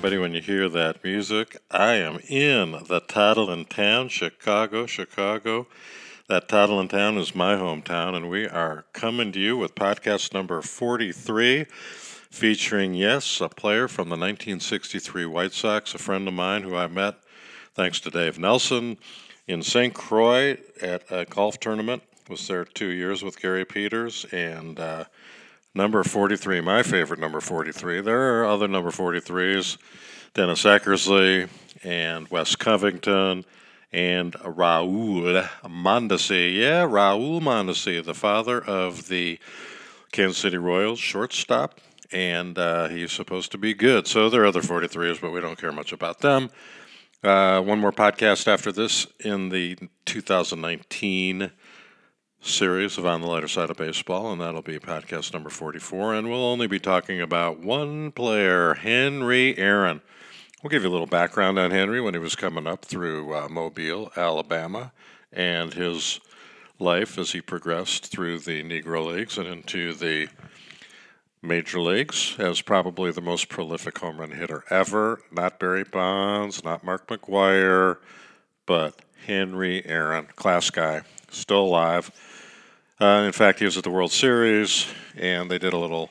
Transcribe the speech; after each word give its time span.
Everybody, 0.00 0.16
when 0.18 0.32
you 0.32 0.40
hear 0.40 0.66
that 0.70 1.04
music, 1.04 1.58
I 1.70 1.96
am 1.96 2.20
in 2.26 2.84
the 2.88 3.02
title 3.06 3.50
in 3.50 3.66
town, 3.66 4.08
Chicago, 4.08 4.86
Chicago. 4.86 5.66
That 6.26 6.48
title 6.48 6.80
in 6.80 6.88
town 6.88 7.18
is 7.18 7.34
my 7.34 7.56
hometown, 7.56 8.14
and 8.14 8.30
we 8.30 8.48
are 8.48 8.86
coming 8.94 9.30
to 9.32 9.38
you 9.38 9.58
with 9.58 9.74
podcast 9.74 10.32
number 10.32 10.62
43, 10.62 11.66
featuring, 12.30 12.94
yes, 12.94 13.42
a 13.42 13.50
player 13.50 13.88
from 13.88 14.08
the 14.08 14.16
1963 14.16 15.26
White 15.26 15.52
Sox, 15.52 15.94
a 15.94 15.98
friend 15.98 16.26
of 16.26 16.32
mine 16.32 16.62
who 16.62 16.74
I 16.74 16.86
met 16.86 17.16
thanks 17.74 18.00
to 18.00 18.10
Dave 18.10 18.38
Nelson 18.38 18.96
in 19.46 19.62
St. 19.62 19.92
Croix 19.92 20.56
at 20.80 21.02
a 21.10 21.26
golf 21.26 21.60
tournament. 21.60 22.02
Was 22.30 22.48
there 22.48 22.64
two 22.64 22.88
years 22.88 23.22
with 23.22 23.38
Gary 23.38 23.66
Peters, 23.66 24.24
and 24.32 24.80
uh, 24.80 25.04
Number 25.72 26.02
43, 26.02 26.60
my 26.62 26.82
favorite 26.82 27.20
number 27.20 27.40
43. 27.40 28.00
There 28.00 28.40
are 28.40 28.44
other 28.44 28.66
number 28.66 28.90
43s 28.90 29.78
Dennis 30.34 30.64
Eckersley 30.64 31.48
and 31.84 32.28
Wes 32.28 32.56
Covington 32.56 33.44
and 33.92 34.32
Raul 34.32 35.48
Mondesi. 35.62 36.56
Yeah, 36.56 36.86
Raul 36.86 37.40
Mondesi, 37.40 38.04
the 38.04 38.14
father 38.14 38.60
of 38.60 39.06
the 39.06 39.38
Kansas 40.10 40.38
City 40.38 40.56
Royals 40.56 40.98
shortstop, 40.98 41.78
and 42.10 42.58
uh, 42.58 42.88
he's 42.88 43.12
supposed 43.12 43.52
to 43.52 43.58
be 43.58 43.72
good. 43.72 44.08
So 44.08 44.28
there 44.28 44.42
are 44.42 44.46
other 44.46 44.62
43s, 44.62 45.20
but 45.20 45.30
we 45.30 45.40
don't 45.40 45.58
care 45.58 45.70
much 45.70 45.92
about 45.92 46.18
them. 46.18 46.50
Uh, 47.22 47.60
one 47.60 47.78
more 47.78 47.92
podcast 47.92 48.48
after 48.48 48.72
this 48.72 49.06
in 49.20 49.50
the 49.50 49.78
2019 50.06 51.52
series 52.40 52.96
of 52.96 53.04
On 53.04 53.20
the 53.20 53.26
Lighter 53.26 53.48
Side 53.48 53.70
of 53.70 53.76
Baseball, 53.76 54.32
and 54.32 54.40
that'll 54.40 54.62
be 54.62 54.78
podcast 54.78 55.32
number 55.32 55.50
44. 55.50 56.14
And 56.14 56.30
we'll 56.30 56.44
only 56.44 56.66
be 56.66 56.78
talking 56.78 57.20
about 57.20 57.60
one 57.60 58.12
player, 58.12 58.74
Henry 58.74 59.56
Aaron. 59.58 60.00
We'll 60.62 60.70
give 60.70 60.82
you 60.82 60.88
a 60.88 60.90
little 60.90 61.06
background 61.06 61.58
on 61.58 61.70
Henry 61.70 62.00
when 62.00 62.14
he 62.14 62.20
was 62.20 62.36
coming 62.36 62.66
up 62.66 62.84
through 62.84 63.34
uh, 63.34 63.48
Mobile, 63.48 64.10
Alabama, 64.16 64.92
and 65.32 65.74
his 65.74 66.20
life 66.78 67.18
as 67.18 67.32
he 67.32 67.40
progressed 67.40 68.06
through 68.06 68.38
the 68.38 68.62
Negro 68.62 69.14
Leagues 69.14 69.36
and 69.36 69.46
into 69.46 69.92
the 69.92 70.28
major 71.42 71.80
leagues 71.80 72.36
as 72.38 72.62
probably 72.62 73.10
the 73.10 73.20
most 73.20 73.48
prolific 73.48 73.98
home 73.98 74.18
run 74.18 74.32
hitter 74.32 74.64
ever. 74.70 75.20
Not 75.30 75.58
Barry 75.58 75.84
Bonds, 75.84 76.64
not 76.64 76.84
Mark 76.84 77.06
McGwire, 77.06 77.98
but 78.66 78.94
Henry 79.26 79.84
Aaron, 79.84 80.26
class 80.36 80.70
guy, 80.70 81.02
still 81.30 81.64
alive 81.64 82.10
uh, 83.00 83.22
in 83.26 83.32
fact, 83.32 83.58
he 83.58 83.64
was 83.64 83.76
at 83.76 83.84
the 83.84 83.90
World 83.90 84.12
Series, 84.12 84.86
and 85.16 85.50
they 85.50 85.58
did 85.58 85.72
a 85.72 85.78
little 85.78 86.10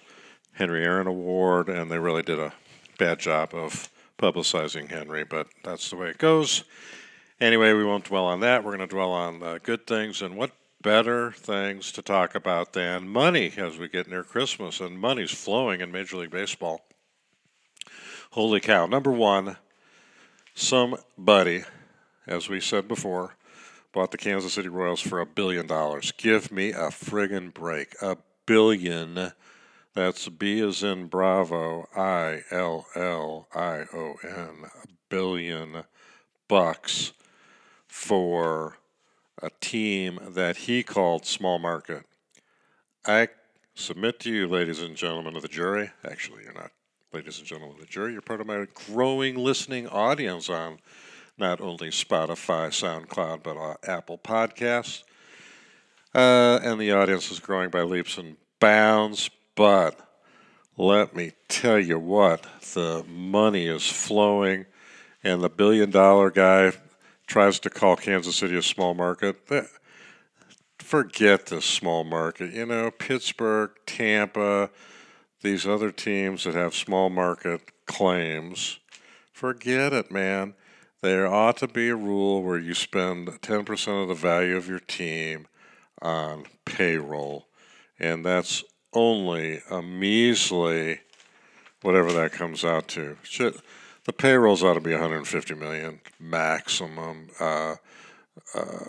Henry 0.54 0.84
Aaron 0.84 1.08
Award, 1.08 1.70
and 1.70 1.92
they 1.92 2.00
really 2.00 2.24
did 2.24 2.40
a 2.40 2.54
bad 2.98 3.20
job 3.20 3.54
of 3.54 3.90
publicizing 4.18 4.90
Henry, 4.90 5.24
but 5.24 5.48
that's 5.64 5.90
the 5.90 5.96
way 5.96 6.10
it 6.10 6.18
goes. 6.18 6.64
Anyway, 7.40 7.74
we 7.74 7.86
won't 7.86 8.06
dwell 8.06 8.26
on 8.26 8.42
that. 8.42 8.64
We're 8.64 8.76
going 8.76 8.88
to 8.88 8.94
dwell 8.94 9.12
on 9.12 9.42
uh, 9.42 9.60
good 9.62 9.88
things, 9.88 10.22
and 10.22 10.36
what 10.36 10.52
better 10.82 11.32
things 11.32 11.92
to 11.92 12.02
talk 12.02 12.36
about 12.36 12.74
than 12.74 13.08
money 13.08 13.54
as 13.58 13.78
we 13.78 13.88
get 13.88 14.10
near 14.10 14.24
Christmas, 14.24 14.80
and 14.80 15.00
money's 15.00 15.32
flowing 15.32 15.82
in 15.82 15.92
Major 15.92 16.18
League 16.18 16.32
Baseball. 16.32 16.82
Holy 18.32 18.60
cow. 18.60 18.86
Number 18.86 19.12
one, 19.12 19.58
somebody, 20.54 21.64
as 22.28 22.50
we 22.50 22.60
said 22.60 22.88
before, 22.88 23.36
bought 23.92 24.12
the 24.12 24.18
Kansas 24.18 24.54
City 24.54 24.70
Royals 24.70 25.02
for 25.02 25.20
a 25.20 25.26
billion 25.26 25.68
dollars. 25.68 26.12
Give 26.12 26.52
me 26.52 26.70
a 26.70 26.90
friggin' 26.90 27.54
break. 27.54 27.96
A 28.02 28.18
billion. 28.46 29.32
That's 29.94 30.30
B 30.30 30.60
as 30.62 30.84
in 30.84 31.08
Bravo, 31.08 31.88
I 31.96 32.44
L 32.52 32.86
L 32.96 33.48
I 33.54 33.86
O 33.94 34.16
N. 34.24 34.66
A 34.84 34.88
billion 35.10 35.84
bucks 36.48 37.14
for 37.88 38.78
a 39.42 39.50
team 39.62 40.20
that 40.30 40.58
he 40.58 40.84
called 40.84 41.26
small 41.26 41.60
market. 41.60 42.04
I 43.06 43.30
submit 43.74 44.20
to 44.22 44.32
you, 44.32 44.48
ladies 44.48 44.82
and 44.82 44.96
gentlemen 44.96 45.36
of 45.36 45.42
the 45.42 45.48
jury. 45.48 45.90
Actually, 46.04 46.44
you're 46.44 46.54
not 46.54 46.72
ladies 47.12 47.40
and 47.40 47.48
gentlemen 47.48 47.76
of 47.76 47.82
the 47.82 47.88
jury. 47.88 48.14
You're 48.14 48.22
part 48.22 48.42
of 48.42 48.48
my 48.48 48.68
growing 48.88 49.36
listening 49.36 49.88
audience 49.88 50.50
on 50.50 50.80
not 51.40 51.62
only 51.62 51.90
Spotify, 51.90 52.70
SoundCloud, 52.70 53.44
but 53.44 53.58
uh, 53.58 53.76
Apple 53.84 54.18
Podcasts. 54.18 55.04
Uh, 56.14 56.60
and 56.64 56.80
the 56.80 56.92
audience 56.92 57.32
is 57.32 57.40
growing 57.40 57.70
by 57.70 57.82
leaps 57.82 58.18
and 58.18 58.38
bounds. 58.60 59.30
But 59.56 60.00
let 60.78 61.16
me 61.16 61.34
tell 61.48 61.80
you 61.80 62.00
what, 62.00 62.48
the 62.74 63.04
money 63.08 63.68
is 63.68 63.88
flowing, 63.88 64.66
and 65.24 65.44
the 65.44 65.50
billion 65.50 65.92
dollar 65.92 66.32
guy 66.32 66.74
tries 67.28 67.60
to 67.60 67.70
call 67.70 67.96
Kansas 67.96 68.38
City 68.38 68.58
a 68.58 68.62
small 68.62 68.94
market. 68.94 69.38
Forget 70.80 71.48
this 71.48 71.66
small 71.66 72.04
market. 72.04 72.54
You 72.54 72.66
know, 72.66 72.90
Pittsburgh, 72.90 73.72
Tampa, 73.86 74.72
these 75.42 75.68
other 75.68 75.92
teams 75.92 76.46
that 76.46 76.56
have 76.56 76.74
small 76.74 77.10
market 77.10 77.62
claims. 77.86 78.80
Forget 79.32 79.94
it, 79.94 80.12
man. 80.12 80.56
There 81.02 81.28
ought 81.28 81.56
to 81.58 81.68
be 81.68 81.88
a 81.90 81.96
rule 81.96 82.44
where 82.44 82.58
you 82.58 82.74
spend 82.74 83.28
10% 83.28 84.02
of 84.02 84.10
the 84.10 84.14
value 84.14 84.58
of 84.58 84.68
your 84.68 84.82
team 84.82 85.48
on 86.02 86.44
payroll, 86.66 87.48
and 87.98 88.26
that's 88.26 88.66
only 88.94 89.62
a 89.70 89.82
measly 89.82 91.00
whatever 91.84 92.12
that 92.12 92.34
comes 92.34 92.66
out 92.66 92.90
to. 92.90 93.16
Should, 93.24 93.62
the 94.04 94.12
payrolls 94.12 94.62
ought 94.62 94.74
to 94.74 94.82
be 94.82 94.92
150 94.92 95.54
million 95.56 96.02
maximum. 96.20 97.30
Uh, 97.40 97.76
uh, 98.54 98.86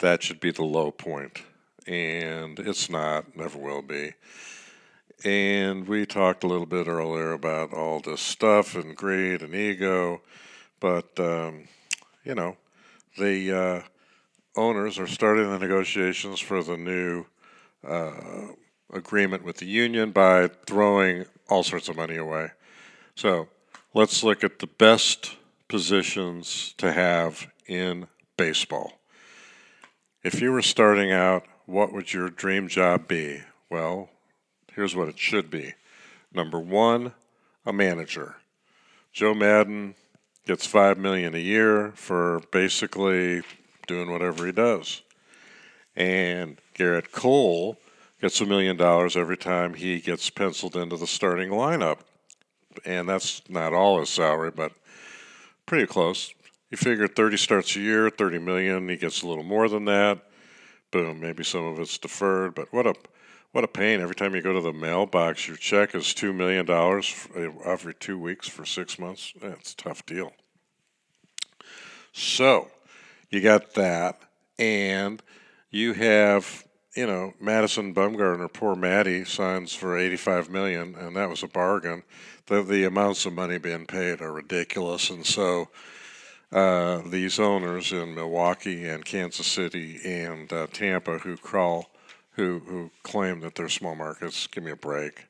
that 0.00 0.22
should 0.22 0.40
be 0.40 0.50
the 0.50 0.64
low 0.64 0.90
point, 0.90 1.42
and 1.86 2.58
it's 2.58 2.90
not. 2.90 3.34
Never 3.34 3.58
will 3.58 3.82
be. 3.82 4.12
And 5.24 5.88
we 5.88 6.06
talked 6.06 6.44
a 6.44 6.46
little 6.46 6.66
bit 6.66 6.86
earlier 6.86 7.32
about 7.32 7.72
all 7.72 7.98
this 7.98 8.20
stuff 8.20 8.76
and 8.76 8.96
greed 8.96 9.42
and 9.42 9.52
ego, 9.52 10.20
but 10.78 11.18
um, 11.18 11.66
you 12.24 12.36
know, 12.36 12.56
the 13.18 13.52
uh, 13.52 13.82
owners 14.56 14.96
are 14.98 15.08
starting 15.08 15.50
the 15.50 15.58
negotiations 15.58 16.38
for 16.38 16.62
the 16.62 16.76
new 16.76 17.24
uh, 17.84 18.52
agreement 18.92 19.42
with 19.44 19.56
the 19.56 19.66
union 19.66 20.12
by 20.12 20.48
throwing 20.66 21.24
all 21.48 21.64
sorts 21.64 21.88
of 21.88 21.96
money 21.96 22.16
away. 22.16 22.50
So 23.16 23.48
let's 23.94 24.22
look 24.22 24.44
at 24.44 24.60
the 24.60 24.68
best 24.68 25.36
positions 25.66 26.74
to 26.78 26.92
have 26.92 27.48
in 27.66 28.06
baseball. 28.36 28.92
If 30.22 30.40
you 30.40 30.52
were 30.52 30.62
starting 30.62 31.10
out, 31.10 31.44
what 31.66 31.92
would 31.92 32.12
your 32.12 32.30
dream 32.30 32.68
job 32.68 33.08
be? 33.08 33.42
Well, 33.68 34.10
Here's 34.78 34.94
what 34.94 35.08
it 35.08 35.18
should 35.18 35.50
be 35.50 35.74
number 36.32 36.60
one, 36.60 37.12
a 37.66 37.72
manager. 37.72 38.36
Joe 39.12 39.34
Maddon 39.34 39.96
gets 40.46 40.66
five 40.66 40.96
million 40.96 41.34
a 41.34 41.38
year 41.38 41.90
for 41.96 42.42
basically 42.52 43.42
doing 43.88 44.08
whatever 44.08 44.46
he 44.46 44.52
does. 44.52 45.02
And 45.96 46.60
Gerrit 46.76 47.10
Cole 47.10 47.76
gets 48.20 48.40
a 48.40 48.46
million 48.46 48.76
dollars 48.76 49.16
every 49.16 49.36
time 49.36 49.74
he 49.74 49.98
gets 49.98 50.30
penciled 50.30 50.76
into 50.76 50.96
the 50.96 51.08
starting 51.08 51.50
lineup. 51.50 51.98
And 52.84 53.08
that's 53.08 53.42
not 53.48 53.72
all 53.72 53.98
his 53.98 54.10
salary, 54.10 54.52
but 54.52 54.70
pretty 55.66 55.86
close. 55.86 56.32
You 56.70 56.76
figure 56.76 57.08
30 57.08 57.36
starts 57.36 57.74
a 57.74 57.80
year, 57.80 58.10
30 58.10 58.38
million, 58.38 58.88
he 58.88 58.94
gets 58.94 59.22
a 59.22 59.26
little 59.26 59.42
more 59.42 59.68
than 59.68 59.86
that. 59.86 60.20
Boom, 60.92 61.18
maybe 61.18 61.42
some 61.42 61.64
of 61.64 61.80
it's 61.80 61.98
deferred, 61.98 62.54
but 62.54 62.72
what 62.72 62.86
a 62.86 62.94
what 63.52 63.64
a 63.64 63.68
pain. 63.68 64.00
Every 64.00 64.14
time 64.14 64.34
you 64.34 64.42
go 64.42 64.52
to 64.52 64.60
the 64.60 64.72
mailbox, 64.72 65.48
your 65.48 65.56
check 65.56 65.94
is 65.94 66.06
$2 66.06 66.34
million 66.34 66.68
every 67.64 67.94
two 67.94 68.18
weeks 68.18 68.48
for 68.48 68.64
six 68.64 68.98
months. 68.98 69.32
That's 69.40 69.72
a 69.72 69.76
tough 69.76 70.04
deal. 70.04 70.32
So, 72.12 72.68
you 73.30 73.40
got 73.40 73.74
that. 73.74 74.20
And 74.58 75.22
you 75.70 75.92
have, 75.94 76.64
you 76.94 77.06
know, 77.06 77.32
Madison 77.40 77.94
Bumgarner, 77.94 78.52
poor 78.52 78.74
Maddie, 78.74 79.24
signs 79.24 79.74
for 79.74 79.96
85 79.96 80.50
million, 80.50 80.94
and 80.96 81.16
that 81.16 81.30
was 81.30 81.42
a 81.42 81.48
bargain. 81.48 82.02
The, 82.46 82.62
the 82.62 82.84
amounts 82.84 83.24
of 83.24 83.34
money 83.34 83.58
being 83.58 83.86
paid 83.86 84.20
are 84.20 84.32
ridiculous. 84.32 85.10
And 85.10 85.24
so, 85.24 85.68
uh, 86.50 87.02
these 87.06 87.38
owners 87.38 87.92
in 87.92 88.14
Milwaukee 88.14 88.88
and 88.88 89.04
Kansas 89.04 89.46
City 89.46 90.00
and 90.04 90.50
uh, 90.52 90.66
Tampa 90.72 91.18
who 91.18 91.36
crawl 91.36 91.90
who 92.38 92.60
who 92.60 92.90
claim 93.02 93.40
that 93.40 93.56
they're 93.56 93.68
small 93.68 93.96
markets. 93.96 94.46
Give 94.46 94.62
me 94.62 94.70
a 94.70 94.76
break. 94.76 95.26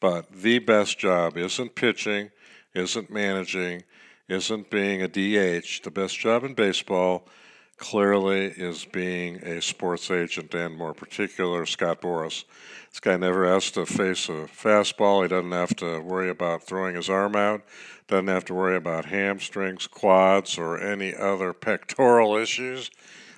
But 0.00 0.32
the 0.32 0.58
best 0.58 0.98
job 0.98 1.36
isn't 1.36 1.74
pitching, 1.74 2.30
isn't 2.74 3.10
managing, 3.10 3.84
isn't 4.26 4.70
being 4.70 5.02
a 5.02 5.08
DH. 5.08 5.82
The 5.84 5.90
best 5.92 6.18
job 6.18 6.44
in 6.44 6.54
baseball 6.54 7.28
clearly 7.76 8.46
is 8.46 8.86
being 8.86 9.36
a 9.44 9.60
sports 9.60 10.10
agent 10.10 10.54
and 10.54 10.76
more 10.76 10.94
particular 10.94 11.66
Scott 11.66 12.00
Boras. 12.00 12.44
This 12.90 13.00
guy 13.00 13.18
never 13.18 13.46
has 13.46 13.70
to 13.72 13.84
face 13.84 14.30
a 14.30 14.48
fastball. 14.48 15.22
He 15.22 15.28
doesn't 15.28 15.52
have 15.52 15.76
to 15.76 16.00
worry 16.00 16.30
about 16.30 16.62
throwing 16.62 16.96
his 16.96 17.10
arm 17.10 17.36
out. 17.36 17.62
Doesn't 18.08 18.28
have 18.28 18.46
to 18.46 18.54
worry 18.54 18.76
about 18.76 19.06
hamstrings, 19.06 19.86
quads, 19.86 20.56
or 20.56 20.78
any 20.78 21.14
other 21.14 21.52
pectoral 21.52 22.34
issues. 22.34 22.90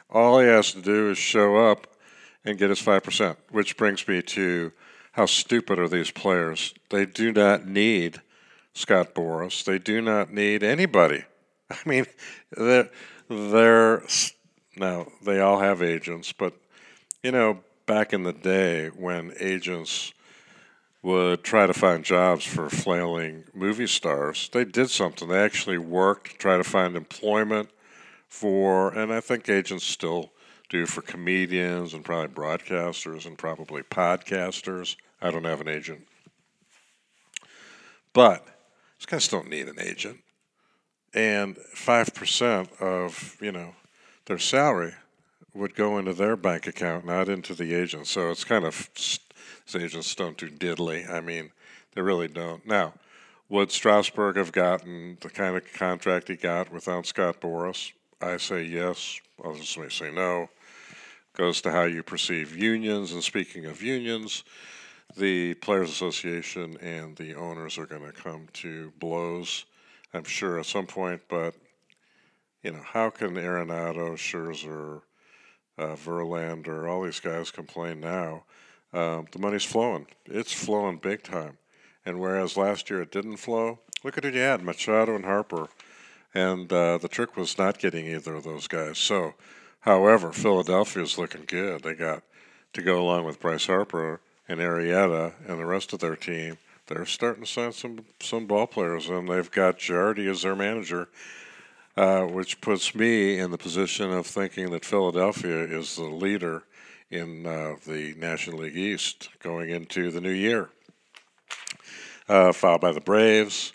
All 0.09 0.39
he 0.39 0.47
has 0.47 0.73
to 0.73 0.81
do 0.81 1.11
is 1.11 1.19
show 1.19 1.57
up 1.57 1.98
and 2.45 2.59
get 2.59 2.71
his 2.71 2.81
5%, 2.81 3.37
which 3.51 3.77
brings 3.77 4.07
me 4.09 4.23
to 4.23 4.73
how 5.13 5.27
stupid 5.27 5.79
are 5.79 5.89
these 5.89 6.11
players? 6.11 6.75
They 6.91 7.07
do 7.07 7.33
not 7.33 7.67
need 7.67 8.23
Scott 8.73 9.15
Boras. 9.15 9.65
They 9.65 9.79
do 9.79 10.01
not 10.01 10.33
need 10.33 10.63
anybody. 10.63 11.25
I 11.71 11.79
mean, 11.85 12.07
they're, 12.51 12.91
they're 13.29 14.03
now 14.77 15.09
they 15.25 15.41
all 15.41 15.61
have 15.61 15.83
agents, 15.83 16.33
but 16.33 16.55
you 17.23 17.33
know, 17.33 17.61
back 17.87 18.13
in 18.13 18.23
the 18.23 18.33
day 18.33 18.89
when 18.89 19.33
agents 19.41 20.13
would 21.03 21.43
try 21.43 21.67
to 21.67 21.75
find 21.75 22.05
jobs 22.05 22.45
for 22.45 22.71
flailing 22.71 23.45
movie 23.55 23.87
stars, 23.87 24.49
they 24.53 24.65
did 24.65 24.91
something. 24.91 25.29
They 25.29 25.43
actually 25.43 25.79
worked 25.79 26.33
to 26.33 26.37
try 26.39 26.57
to 26.57 26.65
find 26.65 26.97
employment 26.97 27.71
for, 28.29 28.91
and 28.91 29.13
I 29.13 29.21
think 29.21 29.49
agents 29.49 29.85
still 29.85 30.33
do 30.69 30.87
for 30.87 31.03
comedians 31.03 31.95
and 31.95 32.05
probably 32.05 32.29
broadcasters 32.29 33.27
and 33.27 33.39
probably 33.39 33.83
podcasters. 33.83 34.97
I 35.21 35.31
don't 35.31 35.45
have 35.45 35.61
an 35.61 35.69
agent. 35.69 36.07
But 38.13 38.47
these 38.99 39.07
guys 39.07 39.29
don't 39.29 39.49
need 39.49 39.69
an 39.69 39.81
agent. 39.81 40.19
And 41.15 41.57
5% 41.75 42.81
of, 42.81 43.37
you 43.41 43.53
know, 43.53 43.75
their 44.27 44.39
salary 44.39 44.95
would 45.55 45.75
go 45.75 45.99
into 45.99 46.13
their 46.13 46.37
bank 46.37 46.67
account, 46.67 47.07
not 47.07 47.29
into 47.29 47.55
the 47.55 47.75
agent. 47.75 48.07
So 48.07 48.31
it's 48.31 48.45
kind 48.45 48.65
of, 48.65 48.91
these 48.95 49.21
agents 49.75 50.15
don't 50.15 50.37
do 50.37 50.51
diddly. 50.51 51.11
I 51.11 51.21
mean, 51.21 51.51
they 51.95 52.03
really 52.03 52.29
don't. 52.29 52.67
Now, 52.67 52.95
would 53.49 53.73
Strasburg 53.73 54.37
have 54.37 54.53
gotten 54.53 55.17
the 55.21 55.31
kind 55.31 55.57
of 55.57 55.73
contract 55.73 56.29
he 56.29 56.37
got 56.37 56.71
without 56.71 57.07
Scott 57.07 57.41
Boras? 57.41 57.93
I 58.21 58.37
say 58.37 58.63
yes. 58.65 59.21
Others 59.43 59.79
may 59.79 59.89
say 59.89 60.11
no. 60.11 60.51
Goes 61.39 61.61
to 61.61 61.71
how 61.71 61.85
you 61.85 62.03
perceive 62.03 62.57
unions. 62.57 63.13
And 63.13 63.23
speaking 63.23 63.67
of 63.67 63.81
unions, 63.81 64.43
the 65.17 65.55
Players 65.55 65.89
Association 65.89 66.77
and 66.79 67.17
the 67.17 67.37
owners 67.37 67.79
are 67.79 67.87
going 67.87 68.05
to 68.05 68.11
come 68.11 68.49
to 68.55 68.93
blows, 68.99 69.65
I'm 70.13 70.25
sure, 70.25 70.59
at 70.59 70.67
some 70.67 70.87
point. 70.87 71.23
But, 71.29 71.55
you 72.65 72.73
know, 72.73 72.83
how 72.83 73.11
can 73.11 73.35
Arenado, 73.37 74.15
Scherzer, 74.17 75.03
uh, 75.79 75.95
Verlander, 75.95 76.91
all 76.91 77.05
these 77.05 77.21
guys 77.21 77.53
complain 77.53 78.01
now? 78.01 78.43
Um, 78.93 79.27
the 79.31 79.39
money's 79.39 79.65
flowing. 79.65 80.09
It's 80.27 80.53
flowing 80.53 80.97
big 80.97 81.23
time. 81.23 81.59
And 82.05 82.19
whereas 82.19 82.57
last 82.57 82.91
year 82.91 83.03
it 83.03 83.13
didn't 83.13 83.37
flow, 83.37 83.79
look 84.03 84.19
at 84.19 84.25
who 84.25 84.31
you 84.31 84.41
had 84.41 84.65
Machado 84.65 85.15
and 85.15 85.25
Harper. 85.25 85.69
And 86.35 86.73
uh, 86.73 86.99
the 86.99 87.09
trick 87.09 87.37
was 87.37 87.57
not 87.59 87.79
getting 87.79 88.07
either 88.07 88.35
of 88.35 88.43
those 88.43 88.67
guys. 88.67 88.99
So, 88.99 89.35
however, 89.81 90.33
Philadelphia 90.33 91.03
is 91.03 91.19
looking 91.19 91.45
good. 91.47 91.83
They 91.83 91.95
got 91.95 92.23
to 92.73 92.83
go 92.83 93.01
along 93.01 93.25
with 93.25 93.41
Bryce 93.41 93.67
Harper 93.67 94.21
and 94.49 94.61
Arrieta 94.61 95.35
and 95.47 95.59
the 95.59 95.67
rest 95.67 95.93
of 95.93 96.01
their 96.01 96.17
team. 96.17 96.59
They're 96.87 97.07
starting 97.07 97.45
to 97.45 97.51
sign 97.51 97.73
some 97.73 98.07
some 98.21 98.47
ball 98.47 98.67
players, 98.67 99.09
and 99.09 99.29
they've 99.29 99.51
got 99.51 99.79
Girardi 99.79 100.31
as 100.31 100.43
their 100.43 100.57
manager, 100.57 101.09
uh, 101.97 102.23
which 102.23 102.61
puts 102.63 102.95
me 102.95 103.39
in 103.39 103.51
the 103.51 103.59
position 103.59 104.11
of 104.11 104.27
thinking 104.27 104.71
that 104.71 104.87
Philadelphia 104.87 105.65
is 105.65 105.97
the 105.97 106.05
leader 106.05 106.63
in 107.11 107.47
uh, 107.47 107.77
the 107.87 108.15
National 108.17 108.59
League 108.61 108.77
East 108.77 109.29
going 109.41 109.69
into 109.69 110.11
the 110.11 110.21
new 110.21 110.31
year. 110.31 110.71
Uh, 112.29 112.53
followed 112.53 112.81
by 112.81 112.93
the 112.93 113.01
Braves, 113.01 113.73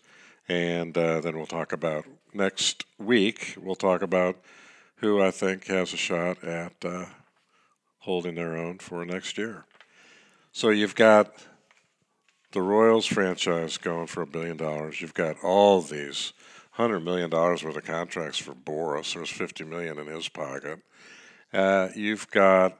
and 0.47 0.97
uh, 0.97 1.21
then 1.21 1.35
we'll 1.35 1.45
talk 1.45 1.71
about 1.71 2.05
next 2.33 2.85
week. 2.97 3.55
We'll 3.59 3.75
talk 3.75 4.01
about 4.01 4.37
who 5.03 5.21
I 5.21 5.31
think 5.31 5.67
has 5.67 5.91
a 5.91 5.97
shot 5.97 6.41
at 6.45 6.73
uh, 6.85 7.07
holding 7.99 8.35
their 8.35 8.55
own 8.55 8.77
for 8.77 9.05
next 9.05 9.37
year. 9.37 9.65
So 10.53 10.69
you've 10.69 10.95
got 10.95 11.33
the 12.53 12.61
Royals 12.61 13.05
franchise 13.05 13.75
going 13.77 14.07
for 14.07 14.21
a 14.21 14.25
billion 14.25 14.55
dollars. 14.55 15.01
You've 15.01 15.13
got 15.13 15.35
all 15.43 15.81
these 15.81 16.31
hundred 16.71 17.01
million 17.01 17.29
dollars 17.29 17.65
worth 17.65 17.75
of 17.75 17.83
contracts 17.83 18.37
for 18.37 18.53
Boras. 18.53 19.13
There's 19.13 19.29
fifty 19.29 19.65
million 19.65 19.99
in 19.99 20.07
his 20.07 20.29
pocket. 20.29 20.79
Uh, 21.51 21.89
you've 21.97 22.31
got 22.31 22.79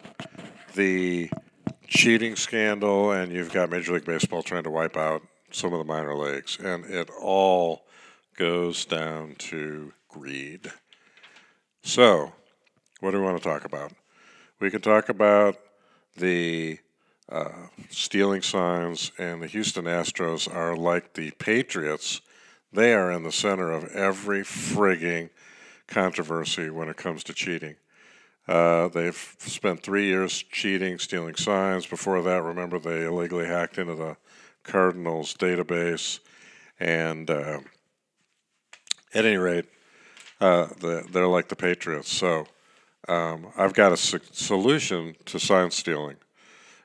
the 0.75 1.30
cheating 1.88 2.38
scandal, 2.38 3.12
and 3.12 3.34
you've 3.34 3.52
got 3.52 3.70
Major 3.70 3.96
League 3.96 4.06
Baseball 4.06 4.44
trying 4.44 4.64
to 4.64 4.72
wipe 4.72 4.96
out 4.96 5.24
some 5.52 5.74
of 5.74 5.80
the 5.80 5.86
minor 5.86 6.16
leagues, 6.16 6.58
and 6.58 6.86
it 6.86 7.10
all 7.22 7.86
goes 8.38 8.86
down 8.86 9.36
to 9.40 9.92
greed. 10.08 10.72
So, 11.86 12.32
what 13.02 13.12
do 13.12 13.20
we 13.20 13.26
want 13.26 13.38
to 13.38 13.44
talk 13.44 13.66
about? 13.66 13.92
We 14.62 14.72
can 14.72 14.80
talk 14.80 15.10
about 15.10 15.58
the 16.16 16.80
uh, 17.28 17.68
stealing 17.90 18.42
signs, 18.42 19.12
and 19.18 19.44
the 19.44 19.48
Houston 19.48 19.84
Astros 19.84 20.54
are 20.54 20.78
like 20.78 21.14
the 21.14 21.32
Patriots. 21.32 22.22
They 22.72 22.94
are 22.94 23.12
in 23.12 23.24
the 23.24 23.34
center 23.34 23.70
of 23.70 23.94
every 23.94 24.44
frigging 24.44 25.30
controversy 25.88 26.70
when 26.70 26.88
it 26.88 26.96
comes 26.96 27.22
to 27.26 27.34
cheating. 27.34 27.76
Uh, 28.48 28.88
they've 28.88 29.36
spent 29.40 29.84
three 29.84 30.06
years 30.06 30.42
cheating, 30.42 30.98
stealing 30.98 31.36
signs. 31.36 31.86
Before 31.86 32.22
that, 32.22 32.44
remember, 32.44 32.80
they 32.80 33.04
illegally 33.04 33.46
hacked 33.46 33.78
into 33.78 33.96
the 33.96 34.16
Cardinals 34.64 35.36
database. 35.36 36.20
And 36.80 37.30
uh, 37.30 37.60
at 39.14 39.26
any 39.26 39.38
rate, 39.38 39.66
uh, 40.44 40.68
the, 40.81 41.07
they're 41.10 41.28
like 41.28 41.48
the 41.48 41.56
Patriots. 41.56 42.12
So 42.12 42.45
um, 43.07 43.48
I've 43.56 43.74
got 43.74 43.94
a 43.94 43.98
su- 43.98 44.19
solution 44.31 45.16
to 45.25 45.40
sign 45.40 45.72
stealing. 45.72 46.18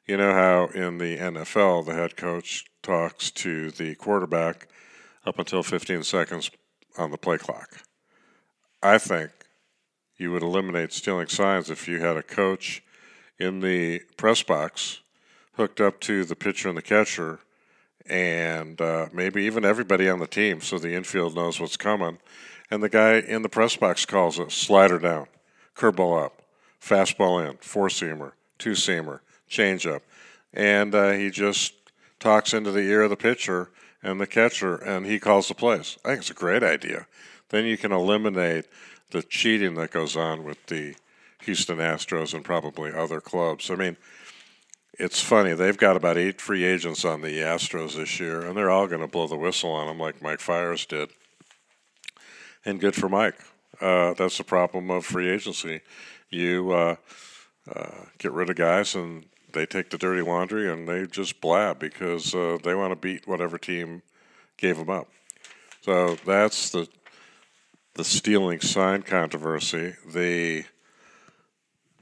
You 0.06 0.16
know 0.16 0.32
how 0.32 0.66
in 0.66 0.98
the 0.98 1.18
NFL, 1.18 1.84
the 1.84 1.94
head 1.94 2.16
coach 2.16 2.66
talks 2.82 3.32
to 3.32 3.72
the 3.72 3.96
quarterback 3.96 4.68
up 5.26 5.40
until 5.40 5.64
15 5.64 6.04
seconds 6.04 6.50
on 6.96 7.10
the 7.10 7.18
play 7.18 7.36
clock. 7.36 7.82
I 8.80 8.96
think 8.96 9.32
you 10.16 10.30
would 10.30 10.42
eliminate 10.42 10.92
stealing 10.92 11.26
signs 11.26 11.68
if 11.68 11.88
you 11.88 11.98
had 11.98 12.16
a 12.16 12.22
coach 12.22 12.82
in 13.40 13.58
the 13.60 14.00
press 14.16 14.42
box 14.42 15.00
hooked 15.54 15.80
up 15.80 15.98
to 16.02 16.24
the 16.24 16.36
pitcher 16.36 16.68
and 16.68 16.78
the 16.78 16.82
catcher, 16.82 17.40
and 18.08 18.80
uh, 18.80 19.08
maybe 19.12 19.42
even 19.42 19.64
everybody 19.64 20.08
on 20.08 20.20
the 20.20 20.26
team 20.28 20.60
so 20.60 20.78
the 20.78 20.94
infield 20.94 21.34
knows 21.34 21.58
what's 21.58 21.76
coming. 21.76 22.18
And 22.70 22.82
the 22.82 22.88
guy 22.88 23.18
in 23.18 23.42
the 23.42 23.48
press 23.48 23.76
box 23.76 24.04
calls 24.04 24.38
it 24.38 24.52
slider 24.52 24.98
down, 24.98 25.26
curveball 25.74 26.24
up, 26.24 26.42
fastball 26.80 27.48
in, 27.48 27.56
four 27.58 27.88
seamer, 27.88 28.32
two 28.58 28.72
seamer 28.72 29.20
changeup, 29.48 30.00
and 30.52 30.94
uh, 30.94 31.12
he 31.12 31.30
just 31.30 31.74
talks 32.20 32.52
into 32.52 32.70
the 32.70 32.80
ear 32.80 33.02
of 33.02 33.10
the 33.10 33.16
pitcher 33.16 33.70
and 34.02 34.20
the 34.20 34.26
catcher, 34.26 34.76
and 34.76 35.06
he 35.06 35.18
calls 35.18 35.48
the 35.48 35.54
plays. 35.54 35.98
I 36.04 36.08
think 36.08 36.20
it's 36.20 36.30
a 36.30 36.34
great 36.34 36.62
idea. 36.62 37.06
Then 37.48 37.64
you 37.64 37.76
can 37.76 37.92
eliminate 37.92 38.66
the 39.10 39.22
cheating 39.22 39.74
that 39.74 39.90
goes 39.90 40.16
on 40.16 40.44
with 40.44 40.66
the 40.66 40.94
Houston 41.42 41.78
Astros 41.78 42.34
and 42.34 42.44
probably 42.44 42.92
other 42.92 43.20
clubs. 43.20 43.70
I 43.70 43.76
mean, 43.76 43.96
it's 44.98 45.20
funny. 45.20 45.54
They've 45.54 45.76
got 45.76 45.96
about 45.96 46.18
eight 46.18 46.40
free 46.40 46.64
agents 46.64 47.04
on 47.04 47.22
the 47.22 47.38
Astros 47.38 47.94
this 47.94 48.20
year, 48.20 48.40
and 48.40 48.56
they're 48.56 48.70
all 48.70 48.86
going 48.86 49.00
to 49.00 49.06
blow 49.06 49.26
the 49.26 49.36
whistle 49.36 49.70
on 49.70 49.86
them 49.86 49.98
like 49.98 50.20
Mike 50.20 50.40
Fiers 50.40 50.84
did. 50.84 51.10
And 52.64 52.80
good 52.80 52.94
for 52.94 53.08
Mike. 53.08 53.38
Uh, 53.80 54.14
that's 54.14 54.38
the 54.38 54.44
problem 54.44 54.90
of 54.90 55.04
free 55.04 55.30
agency. 55.30 55.80
You 56.30 56.72
uh, 56.72 56.96
uh, 57.72 58.04
get 58.18 58.32
rid 58.32 58.50
of 58.50 58.56
guys, 58.56 58.94
and 58.94 59.24
they 59.52 59.66
take 59.66 59.90
the 59.90 59.98
dirty 59.98 60.22
laundry 60.22 60.70
and 60.70 60.88
they 60.88 61.06
just 61.06 61.40
blab 61.40 61.78
because 61.78 62.34
uh, 62.34 62.58
they 62.62 62.74
want 62.74 62.92
to 62.92 62.96
beat 62.96 63.26
whatever 63.26 63.58
team 63.58 64.02
gave 64.56 64.76
them 64.76 64.90
up. 64.90 65.08
So 65.82 66.16
that's 66.26 66.70
the 66.70 66.88
the 67.94 68.04
stealing 68.04 68.60
sign 68.60 69.02
controversy. 69.02 69.94
The 70.06 70.64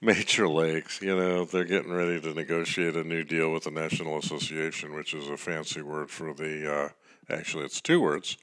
major 0.00 0.48
leagues, 0.48 1.00
you 1.00 1.16
know, 1.16 1.44
they're 1.44 1.64
getting 1.64 1.92
ready 1.92 2.20
to 2.20 2.34
negotiate 2.34 2.96
a 2.96 3.04
new 3.04 3.24
deal 3.24 3.50
with 3.50 3.64
the 3.64 3.70
National 3.70 4.18
Association, 4.18 4.94
which 4.94 5.14
is 5.14 5.28
a 5.28 5.36
fancy 5.36 5.82
word 5.82 6.10
for 6.10 6.34
the. 6.34 6.70
Uh, 6.70 6.88
actually, 7.30 7.64
it's 7.64 7.80
two 7.80 8.00
words 8.00 8.36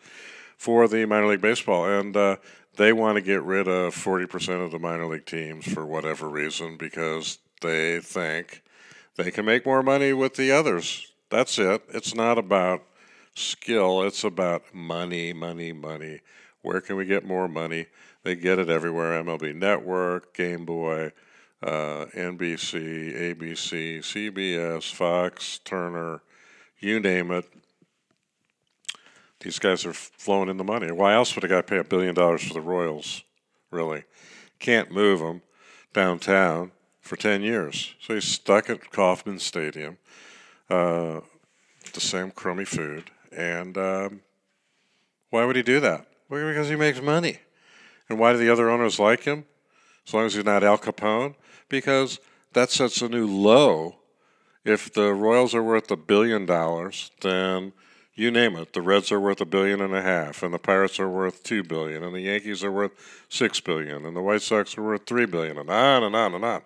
for 0.64 0.88
the 0.88 1.06
minor 1.06 1.28
league 1.28 1.42
baseball, 1.42 1.86
and 1.86 2.16
uh, 2.16 2.38
they 2.78 2.94
want 2.94 3.18
to 3.18 3.22
get 3.22 3.44
rid 3.44 3.68
of 3.68 3.94
forty 3.94 4.26
percent 4.26 4.62
of 4.62 4.72
the 4.72 4.80
minor 4.80 5.06
league 5.06 5.26
teams 5.26 5.66
for 5.66 5.86
whatever 5.86 6.30
reason 6.30 6.78
because 6.78 7.40
they 7.62 8.00
think 8.00 8.64
they 9.18 9.30
can 9.30 9.44
make 9.44 9.66
more 9.66 9.84
money 9.84 10.14
with 10.14 10.36
the 10.36 10.54
others. 10.54 11.12
That's 11.30 11.60
it. 11.60 11.84
It's 11.90 12.16
not 12.16 12.38
about 12.38 12.82
skill, 13.36 14.04
it's 14.04 14.24
about 14.24 14.74
money, 14.74 15.34
money, 15.34 15.74
money. 15.74 16.22
Where 16.62 16.80
can 16.80 16.96
we 16.96 17.06
get 17.06 17.26
more 17.26 17.50
money? 17.50 17.88
They 18.24 18.36
get 18.36 18.58
it 18.58 18.70
everywhere 18.70 19.22
MLB 19.22 19.56
Network, 19.56 20.34
Game 20.34 20.64
Boy, 20.64 21.12
uh, 21.62 22.06
NBC, 22.16 23.36
ABC, 23.36 24.00
CBS, 24.00 24.94
Fox, 24.94 25.60
Turner, 25.66 26.22
you 26.80 27.02
name 27.02 27.32
it. 27.32 27.52
These 29.44 29.60
guys 29.60 29.86
are 29.86 29.94
flowing 29.94 30.48
in 30.48 30.56
the 30.56 30.64
money. 30.64 30.90
Why 30.90 31.14
else 31.14 31.36
would 31.36 31.44
a 31.44 31.50
guy 31.50 31.62
pay 31.62 31.78
a 31.78 31.84
billion 31.84 32.16
dollars 32.16 32.44
for 32.44 32.54
the 32.54 32.62
Royals? 32.62 33.24
Really? 33.72 34.04
Can't 34.60 34.90
move 34.90 35.20
them 35.20 35.42
downtown 35.92 36.72
for 37.02 37.18
10 37.18 37.42
years. 37.42 37.94
So 38.00 38.14
he's 38.14 38.24
stuck 38.24 38.70
at 38.70 38.90
Kauffman 38.92 39.40
Stadium, 39.40 39.98
uh, 40.70 41.20
the 41.94 42.00
same 42.00 42.32
crummy 42.32 42.64
food. 42.64 43.12
And 43.36 43.78
um, 43.78 44.22
why 45.30 45.44
would 45.44 45.58
he 45.58 45.64
do 45.64 45.82
that? 45.82 46.08
Well, 46.30 46.48
because 46.48 46.70
he 46.70 46.78
makes 46.78 47.02
money. 47.02 47.40
And 48.08 48.18
why 48.18 48.32
do 48.32 48.40
the 48.40 48.50
other 48.50 48.70
owners 48.70 48.98
like 48.98 49.24
him? 49.24 49.44
As 50.08 50.14
long 50.14 50.26
as 50.26 50.36
he's 50.36 50.46
not 50.46 50.64
Al 50.64 50.78
Capone? 50.78 51.36
Because 51.68 52.20
that 52.54 52.72
sets 52.72 53.02
a 53.02 53.10
new 53.10 53.28
low. 53.28 53.96
If 54.64 54.94
the 54.94 55.14
Royals 55.14 55.54
are 55.54 55.64
worth 55.64 55.92
a 55.92 55.98
billion 55.98 56.46
dollars, 56.46 57.12
then 57.20 57.74
you 58.16 58.30
name 58.30 58.56
it. 58.56 58.74
The 58.74 58.82
Reds 58.82 59.12
are 59.12 59.20
worth 59.20 59.42
a 59.42 59.46
billion 59.46 59.82
and 59.82 59.96
a 59.96 60.02
half, 60.02 60.44
and 60.44 60.54
the 60.54 60.60
Pirates 60.60 61.00
are 61.00 61.10
worth 61.10 61.44
two 61.44 61.64
billion, 61.64 62.04
and 62.04 62.14
the 62.14 62.22
Yankees 62.22 62.64
are 62.64 62.72
worth 62.72 62.92
six 63.28 63.60
billion, 63.60 64.06
and 64.06 64.16
the 64.16 64.22
White 64.22 64.44
Sox 64.44 64.78
are 64.78 64.84
worth 64.84 65.06
three 65.06 65.26
billion, 65.26 65.58
and 65.58 65.70
on 65.70 66.04
and 66.04 66.16
on 66.16 66.36
and 66.36 66.46
on. 66.46 66.62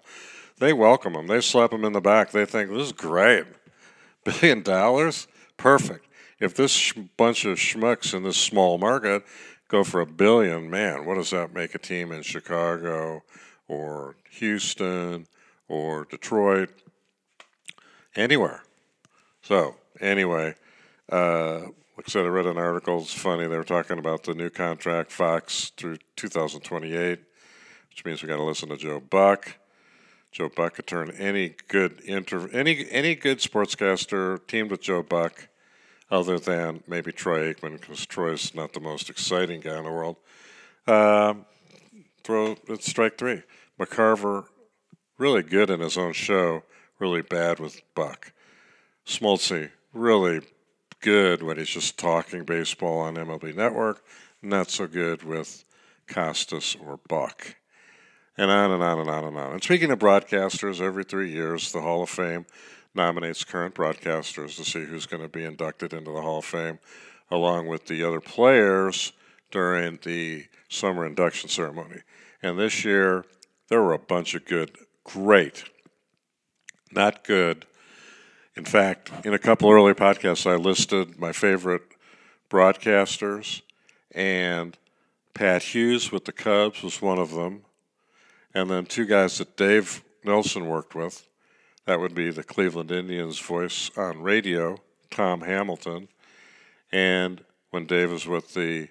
They 0.59 0.73
welcome 0.73 1.13
them. 1.13 1.27
They 1.27 1.39
slap 1.39 1.71
them 1.71 1.85
in 1.85 1.93
the 1.93 2.01
back. 2.01 2.31
They 2.31 2.45
think 2.45 2.69
this 2.69 2.87
is 2.87 2.91
great. 2.91 3.45
Billion 4.23 4.61
dollars, 4.61 5.27
perfect. 5.55 6.05
If 6.39 6.53
this 6.53 6.71
sh- 6.71 6.93
bunch 7.15 7.45
of 7.45 7.57
schmucks 7.57 8.13
in 8.13 8.23
this 8.23 8.35
small 8.35 8.77
market 8.77 9.23
go 9.69 9.85
for 9.85 10.01
a 10.01 10.05
billion, 10.05 10.69
man, 10.69 11.05
what 11.05 11.15
does 11.15 11.29
that 11.29 11.53
make 11.53 11.73
a 11.75 11.79
team 11.79 12.11
in 12.11 12.23
Chicago 12.23 13.23
or 13.69 14.17
Houston 14.31 15.27
or 15.69 16.03
Detroit? 16.03 16.71
Anywhere. 18.17 18.63
So 19.43 19.75
anyway 20.01 20.55
uh, 21.11 21.59
like 21.97 22.07
I 22.07 22.11
said, 22.11 22.25
I 22.25 22.29
read 22.29 22.45
an 22.45 22.57
article. 22.57 22.99
It's 22.99 23.13
funny. 23.13 23.47
They 23.47 23.57
were 23.57 23.63
talking 23.63 23.97
about 23.97 24.23
the 24.23 24.35
new 24.35 24.49
contract, 24.49 25.11
Fox 25.11 25.71
through 25.77 25.97
2028, 26.15 27.19
which 27.89 28.05
means 28.05 28.21
we 28.21 28.27
got 28.27 28.37
to 28.37 28.43
listen 28.43 28.69
to 28.69 28.77
Joe 28.77 28.99
Buck. 28.99 29.57
Joe 30.31 30.49
Buck 30.55 30.75
could 30.75 30.85
turn 30.85 31.09
any 31.17 31.55
good 31.67 31.99
inter 32.01 32.47
any 32.49 32.87
any 32.91 33.15
good 33.15 33.39
sportscaster 33.39 34.45
teamed 34.45 34.69
with 34.69 34.81
Joe 34.81 35.01
Buck, 35.01 35.47
other 36.11 36.37
than 36.37 36.83
maybe 36.87 37.11
Troy 37.11 37.51
Aikman, 37.51 37.79
because 37.79 38.05
Troy's 38.05 38.53
not 38.53 38.73
the 38.73 38.79
most 38.79 39.09
exciting 39.09 39.61
guy 39.61 39.77
in 39.77 39.83
the 39.83 39.91
world. 39.91 40.17
Um, 40.85 41.45
throw 42.23 42.55
it's 42.67 42.87
strike 42.87 43.17
three. 43.17 43.41
McCarver, 43.79 44.45
really 45.17 45.41
good 45.41 45.69
in 45.69 45.79
his 45.79 45.97
own 45.97 46.13
show, 46.13 46.63
really 46.99 47.21
bad 47.21 47.59
with 47.59 47.81
Buck. 47.95 48.31
Smoltzy, 49.05 49.71
really 49.93 50.41
good 51.01 51.43
when 51.43 51.57
he's 51.57 51.69
just 51.69 51.97
talking 51.97 52.43
baseball 52.43 52.99
on 52.99 53.15
MLB 53.15 53.55
Network, 53.55 54.03
not 54.41 54.69
so 54.69 54.87
good 54.87 55.23
with 55.23 55.63
Costas 56.07 56.75
or 56.75 56.99
Buck. 57.07 57.55
And 58.37 58.51
on 58.51 58.71
and 58.71 58.83
on 58.83 58.99
and 58.99 59.09
on 59.09 59.23
and 59.23 59.37
on. 59.37 59.53
And 59.53 59.63
speaking 59.63 59.91
of 59.91 59.99
broadcasters, 59.99 60.79
every 60.79 61.03
three 61.03 61.31
years, 61.31 61.71
the 61.71 61.81
Hall 61.81 62.03
of 62.03 62.09
Fame 62.09 62.45
nominates 62.93 63.43
current 63.43 63.73
broadcasters 63.73 64.55
to 64.57 64.63
see 64.63 64.85
who's 64.85 65.05
going 65.05 65.23
to 65.23 65.29
be 65.29 65.43
inducted 65.43 65.93
into 65.93 66.11
the 66.11 66.21
Hall 66.21 66.39
of 66.39 66.45
Fame, 66.45 66.79
along 67.31 67.67
with 67.67 67.87
the 67.87 68.03
other 68.03 68.21
players 68.21 69.13
during 69.51 69.99
the 70.03 70.45
summer 70.69 71.05
induction 71.05 71.49
ceremony. 71.49 72.01
And 72.43 72.59
this 72.59 72.85
year, 72.85 73.25
there 73.69 73.81
were 73.81 73.93
a 73.93 73.99
bunch 73.99 74.35
of 74.35 74.45
good, 74.45 74.77
great, 75.03 75.63
not 76.91 77.23
good, 77.23 77.65
in 78.57 78.65
fact, 78.65 79.11
in 79.23 79.33
a 79.35 79.39
couple 79.39 79.71
early 79.71 79.93
podcasts, 79.93 80.49
I 80.49 80.55
listed 80.55 81.19
my 81.19 81.31
favorite 81.31 81.83
broadcasters, 82.49 83.61
and 84.11 84.75
Pat 85.35 85.61
Hughes 85.61 86.11
with 86.11 86.25
the 86.25 86.31
Cubs 86.31 86.81
was 86.81 86.99
one 86.99 87.19
of 87.19 87.35
them. 87.35 87.61
And 88.55 88.69
then 88.69 88.85
two 88.87 89.05
guys 89.05 89.37
that 89.37 89.55
Dave 89.55 90.03
Nelson 90.23 90.67
worked 90.67 90.95
with. 90.95 91.27
That 91.85 91.99
would 91.99 92.15
be 92.15 92.31
the 92.31 92.43
Cleveland 92.43 92.91
Indians 92.91 93.39
voice 93.39 93.91
on 93.95 94.23
radio, 94.23 94.77
Tom 95.11 95.41
Hamilton. 95.41 96.07
And 96.91 97.43
when 97.69 97.85
Dave 97.85 98.11
was 98.11 98.25
with 98.25 98.55
the 98.55 98.87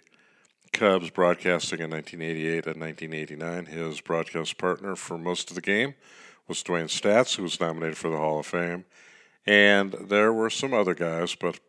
Cubs 0.72 1.10
broadcasting 1.10 1.80
in 1.80 1.90
1988 1.90 2.66
and 2.66 2.80
1989, 2.80 3.66
his 3.66 4.00
broadcast 4.00 4.56
partner 4.58 4.94
for 4.94 5.18
most 5.18 5.50
of 5.50 5.56
the 5.56 5.60
game 5.60 5.94
was 6.46 6.62
Dewayne 6.62 6.88
Staats, 6.88 7.34
who 7.34 7.42
was 7.42 7.58
nominated 7.58 7.98
for 7.98 8.08
the 8.08 8.18
Hall 8.18 8.38
of 8.38 8.46
Fame. 8.46 8.84
And 9.46 9.92
there 9.92 10.32
were 10.32 10.50
some 10.50 10.74
other 10.74 10.94
guys, 10.94 11.34
but 11.34 11.60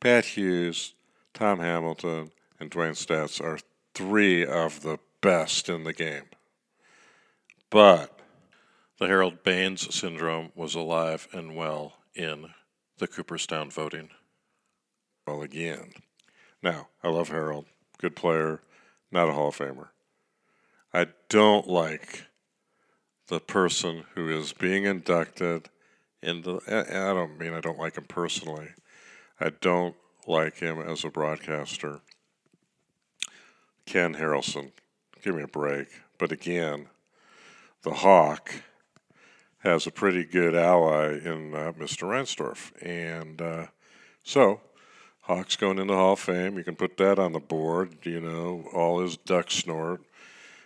Pat 0.00 0.24
Hughes, 0.24 0.94
Tom 1.34 1.60
Hamilton, 1.60 2.30
and 2.58 2.70
Dewayne 2.70 2.96
Staats 2.96 3.40
are 3.40 3.58
three 3.94 4.46
of 4.46 4.82
the 4.82 4.98
best 5.20 5.68
in 5.68 5.84
the 5.84 5.92
game. 5.92 6.24
But 7.70 8.18
the 8.98 9.06
Harold 9.06 9.42
Baines 9.44 9.94
syndrome 9.94 10.52
was 10.54 10.74
alive 10.74 11.28
and 11.32 11.54
well 11.54 11.94
in 12.14 12.50
the 12.98 13.06
Cooperstown 13.06 13.70
voting. 13.70 14.10
Well, 15.26 15.42
again. 15.42 15.92
Now, 16.62 16.88
I 17.04 17.08
love 17.08 17.28
Harold. 17.28 17.66
Good 17.98 18.16
player, 18.16 18.60
not 19.12 19.28
a 19.28 19.32
Hall 19.32 19.48
of 19.48 19.58
Famer. 19.58 19.88
I 20.92 21.08
don't 21.28 21.68
like 21.68 22.24
the 23.28 23.40
person 23.40 24.04
who 24.14 24.30
is 24.30 24.52
being 24.52 24.84
inducted 24.84 25.68
in 26.22 26.42
the. 26.42 26.60
I 26.66 27.14
don't 27.14 27.38
mean 27.38 27.54
I 27.54 27.60
don't 27.60 27.78
like 27.78 27.96
him 27.96 28.04
personally. 28.04 28.68
I 29.40 29.50
don't 29.50 29.94
like 30.26 30.58
him 30.58 30.80
as 30.80 31.04
a 31.04 31.10
broadcaster. 31.10 32.00
Ken 33.86 34.14
Harrelson, 34.14 34.72
give 35.22 35.34
me 35.34 35.42
a 35.42 35.48
break. 35.48 35.88
But 36.18 36.32
again, 36.32 36.88
the 37.82 37.94
Hawk 37.94 38.52
has 39.60 39.86
a 39.86 39.90
pretty 39.90 40.24
good 40.24 40.54
ally 40.54 41.18
in 41.18 41.54
uh, 41.54 41.72
Mr. 41.72 42.08
Reinsdorf. 42.08 42.72
And 42.82 43.40
uh, 43.40 43.66
so, 44.22 44.60
Hawk's 45.22 45.56
going 45.56 45.78
into 45.78 45.94
Hall 45.94 46.12
of 46.12 46.20
Fame. 46.20 46.58
You 46.58 46.64
can 46.64 46.76
put 46.76 46.96
that 46.98 47.18
on 47.18 47.32
the 47.32 47.40
board, 47.40 47.98
you 48.04 48.20
know, 48.20 48.64
all 48.74 49.00
his 49.00 49.16
duck 49.16 49.50
snort. 49.50 50.02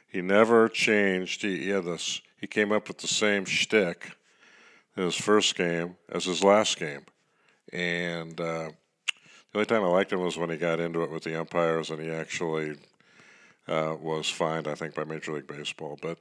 He 0.08 0.20
never 0.20 0.68
changed. 0.68 1.42
He, 1.42 1.58
he 1.64 1.72
this, 1.72 2.20
he 2.40 2.46
came 2.46 2.72
up 2.72 2.88
with 2.88 2.98
the 2.98 3.08
same 3.08 3.44
shtick 3.44 4.16
his 4.94 5.14
first 5.14 5.56
game 5.56 5.96
as 6.10 6.24
his 6.24 6.42
last 6.42 6.78
game. 6.78 7.04
And 7.72 8.38
uh, 8.40 8.70
the 9.52 9.58
only 9.58 9.66
time 9.66 9.84
I 9.84 9.88
liked 9.88 10.12
him 10.12 10.20
was 10.20 10.36
when 10.36 10.50
he 10.50 10.56
got 10.56 10.80
into 10.80 11.02
it 11.02 11.10
with 11.10 11.24
the 11.24 11.38
umpires 11.38 11.90
and 11.90 12.00
he 12.00 12.10
actually 12.10 12.76
uh, 13.68 13.96
was 14.00 14.28
fined, 14.28 14.68
I 14.68 14.74
think, 14.74 14.94
by 14.94 15.04
Major 15.04 15.32
League 15.32 15.46
Baseball. 15.46 15.98
But, 16.00 16.18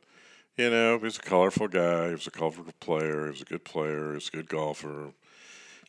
you 0.57 0.69
know, 0.69 0.99
he's 0.99 1.17
a 1.17 1.21
colorful 1.21 1.67
guy. 1.67 2.07
He 2.07 2.13
was 2.13 2.27
a 2.27 2.31
colorful 2.31 2.65
player. 2.79 3.25
He 3.25 3.31
was 3.31 3.41
a 3.41 3.45
good 3.45 3.65
player. 3.65 4.13
He's 4.13 4.29
a 4.29 4.31
good 4.31 4.49
golfer. 4.49 5.11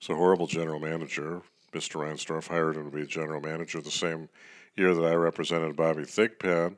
He's 0.00 0.08
a 0.08 0.14
horrible 0.14 0.46
general 0.46 0.80
manager. 0.80 1.42
Mr. 1.72 2.00
Reinsdorf 2.00 2.48
hired 2.48 2.76
him 2.76 2.90
to 2.90 2.96
be 2.96 3.06
general 3.06 3.40
manager 3.40 3.80
the 3.80 3.90
same 3.90 4.28
year 4.76 4.94
that 4.94 5.04
I 5.04 5.14
represented 5.14 5.76
Bobby 5.76 6.02
Thigpen. 6.02 6.76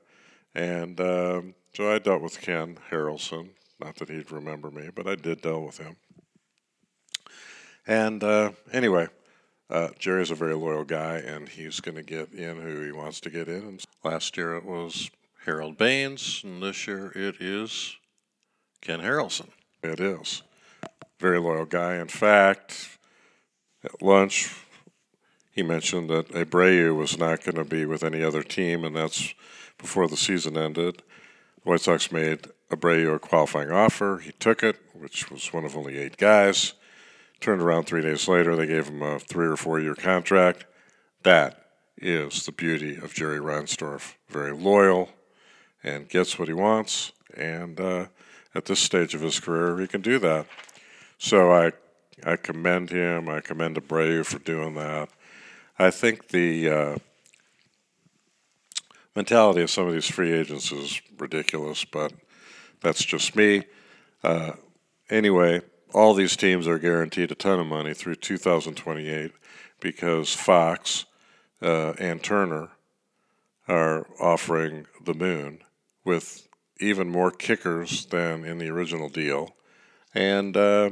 And 0.54 1.00
um, 1.00 1.54
so 1.74 1.92
I 1.92 1.98
dealt 1.98 2.22
with 2.22 2.40
Ken 2.40 2.78
Harrelson, 2.90 3.50
not 3.84 3.96
that 3.96 4.08
he'd 4.08 4.32
remember 4.32 4.70
me, 4.70 4.88
but 4.94 5.06
I 5.06 5.14
did 5.14 5.42
deal 5.42 5.62
with 5.62 5.76
him. 5.76 5.96
And 7.86 8.24
uh, 8.24 8.52
anyway, 8.72 9.08
uh, 9.68 9.88
Jerry's 9.98 10.30
a 10.30 10.34
very 10.34 10.54
loyal 10.54 10.84
guy, 10.84 11.16
and 11.18 11.48
he's 11.48 11.80
going 11.80 11.96
to 11.96 12.02
get 12.02 12.32
in 12.32 12.60
who 12.60 12.80
he 12.80 12.92
wants 12.92 13.20
to 13.20 13.30
get 13.30 13.46
in. 13.46 13.62
And 13.62 13.84
last 14.02 14.38
year 14.38 14.56
it 14.56 14.64
was 14.64 15.10
Harold 15.44 15.76
Baines, 15.76 16.40
and 16.42 16.62
this 16.62 16.86
year 16.86 17.12
it 17.14 17.36
is 17.40 17.96
Ken 18.80 19.00
Harrelson. 19.00 19.48
It 19.82 20.00
is. 20.00 20.42
Very 21.20 21.38
loyal 21.38 21.66
guy. 21.66 21.96
In 21.96 22.08
fact, 22.08 22.98
at 23.84 24.00
lunch, 24.00 24.54
he 25.52 25.62
mentioned 25.62 26.08
that 26.08 26.28
Abreu 26.28 26.96
was 26.96 27.18
not 27.18 27.44
going 27.44 27.56
to 27.56 27.64
be 27.64 27.84
with 27.84 28.02
any 28.02 28.22
other 28.22 28.42
team, 28.42 28.82
and 28.82 28.96
that's 28.96 29.34
before 29.76 30.08
the 30.08 30.16
season 30.16 30.56
ended. 30.56 31.02
The 31.62 31.70
White 31.70 31.82
Sox 31.82 32.10
made 32.10 32.48
Abreu 32.74 33.14
a 33.14 33.18
qualifying 33.18 33.70
offer. 33.70 34.18
He 34.18 34.32
took 34.32 34.62
it, 34.62 34.76
which 34.92 35.30
was 35.30 35.52
one 35.52 35.64
of 35.64 35.76
only 35.76 35.98
eight 35.98 36.16
guys. 36.16 36.74
Turned 37.40 37.60
around 37.60 37.84
three 37.84 38.02
days 38.02 38.26
later, 38.28 38.56
they 38.56 38.66
gave 38.66 38.88
him 38.88 39.02
a 39.02 39.18
three 39.18 39.46
or 39.46 39.56
four 39.56 39.80
year 39.80 39.94
contract. 39.94 40.64
That 41.22 41.68
is 41.96 42.46
the 42.46 42.52
beauty 42.52 42.96
of 42.96 43.14
Jerry 43.14 43.38
Reinsdorf. 43.38 44.14
Very 44.28 44.52
loyal 44.52 45.10
and 45.82 46.08
gets 46.08 46.38
what 46.38 46.48
he 46.48 46.54
wants. 46.54 47.12
And 47.36 47.78
uh, 47.78 48.06
at 48.54 48.64
this 48.64 48.80
stage 48.80 49.14
of 49.14 49.20
his 49.20 49.40
career, 49.40 49.78
he 49.78 49.86
can 49.86 50.00
do 50.00 50.18
that. 50.20 50.46
So 51.18 51.52
I, 51.52 51.72
I 52.24 52.36
commend 52.36 52.90
him. 52.90 53.28
I 53.28 53.40
commend 53.40 53.76
Abreu 53.76 54.24
for 54.24 54.38
doing 54.38 54.74
that. 54.74 55.10
I 55.78 55.90
think 55.90 56.28
the 56.28 56.70
uh, 56.70 56.96
mentality 59.14 59.62
of 59.62 59.70
some 59.70 59.86
of 59.86 59.92
these 59.92 60.08
free 60.08 60.32
agents 60.32 60.72
is 60.72 61.00
ridiculous, 61.18 61.84
but 61.84 62.12
that's 62.84 63.04
just 63.04 63.34
me. 63.34 63.64
Uh, 64.22 64.52
anyway, 65.10 65.62
all 65.92 66.14
these 66.14 66.36
teams 66.36 66.68
are 66.68 66.78
guaranteed 66.78 67.32
a 67.32 67.34
ton 67.34 67.58
of 67.58 67.66
money 67.66 67.94
through 67.94 68.16
2028 68.16 69.32
because 69.80 70.34
Fox 70.34 71.06
uh, 71.62 71.94
and 71.98 72.22
Turner 72.22 72.68
are 73.66 74.06
offering 74.20 74.86
the 75.02 75.14
moon 75.14 75.60
with 76.04 76.46
even 76.78 77.08
more 77.08 77.30
kickers 77.30 78.04
than 78.06 78.44
in 78.44 78.58
the 78.58 78.68
original 78.68 79.08
deal. 79.08 79.54
And 80.14 80.56
uh, 80.56 80.90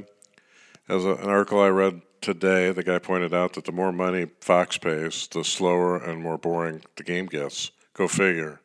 as 0.88 1.04
a, 1.04 1.14
an 1.16 1.28
article 1.28 1.60
I 1.60 1.68
read 1.68 2.00
today, 2.22 2.72
the 2.72 2.82
guy 2.82 2.98
pointed 2.98 3.34
out 3.34 3.52
that 3.54 3.66
the 3.66 3.72
more 3.72 3.92
money 3.92 4.28
Fox 4.40 4.78
pays, 4.78 5.28
the 5.28 5.44
slower 5.44 5.98
and 5.98 6.22
more 6.22 6.38
boring 6.38 6.82
the 6.96 7.02
game 7.02 7.26
gets. 7.26 7.70
Go 7.92 8.08
figure. 8.08 8.60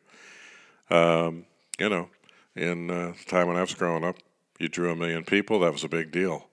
Um, 0.88 1.44
you 1.78 1.90
know, 1.90 2.08
in 2.58 2.90
uh, 2.90 3.12
the 3.16 3.24
time 3.24 3.48
when 3.48 3.56
I 3.56 3.62
was 3.62 3.74
growing 3.74 4.04
up, 4.04 4.16
you 4.58 4.68
drew 4.68 4.90
a 4.90 4.96
million 4.96 5.24
people, 5.24 5.60
that 5.60 5.72
was 5.72 5.84
a 5.84 5.88
big 5.88 6.10
deal. 6.10 6.48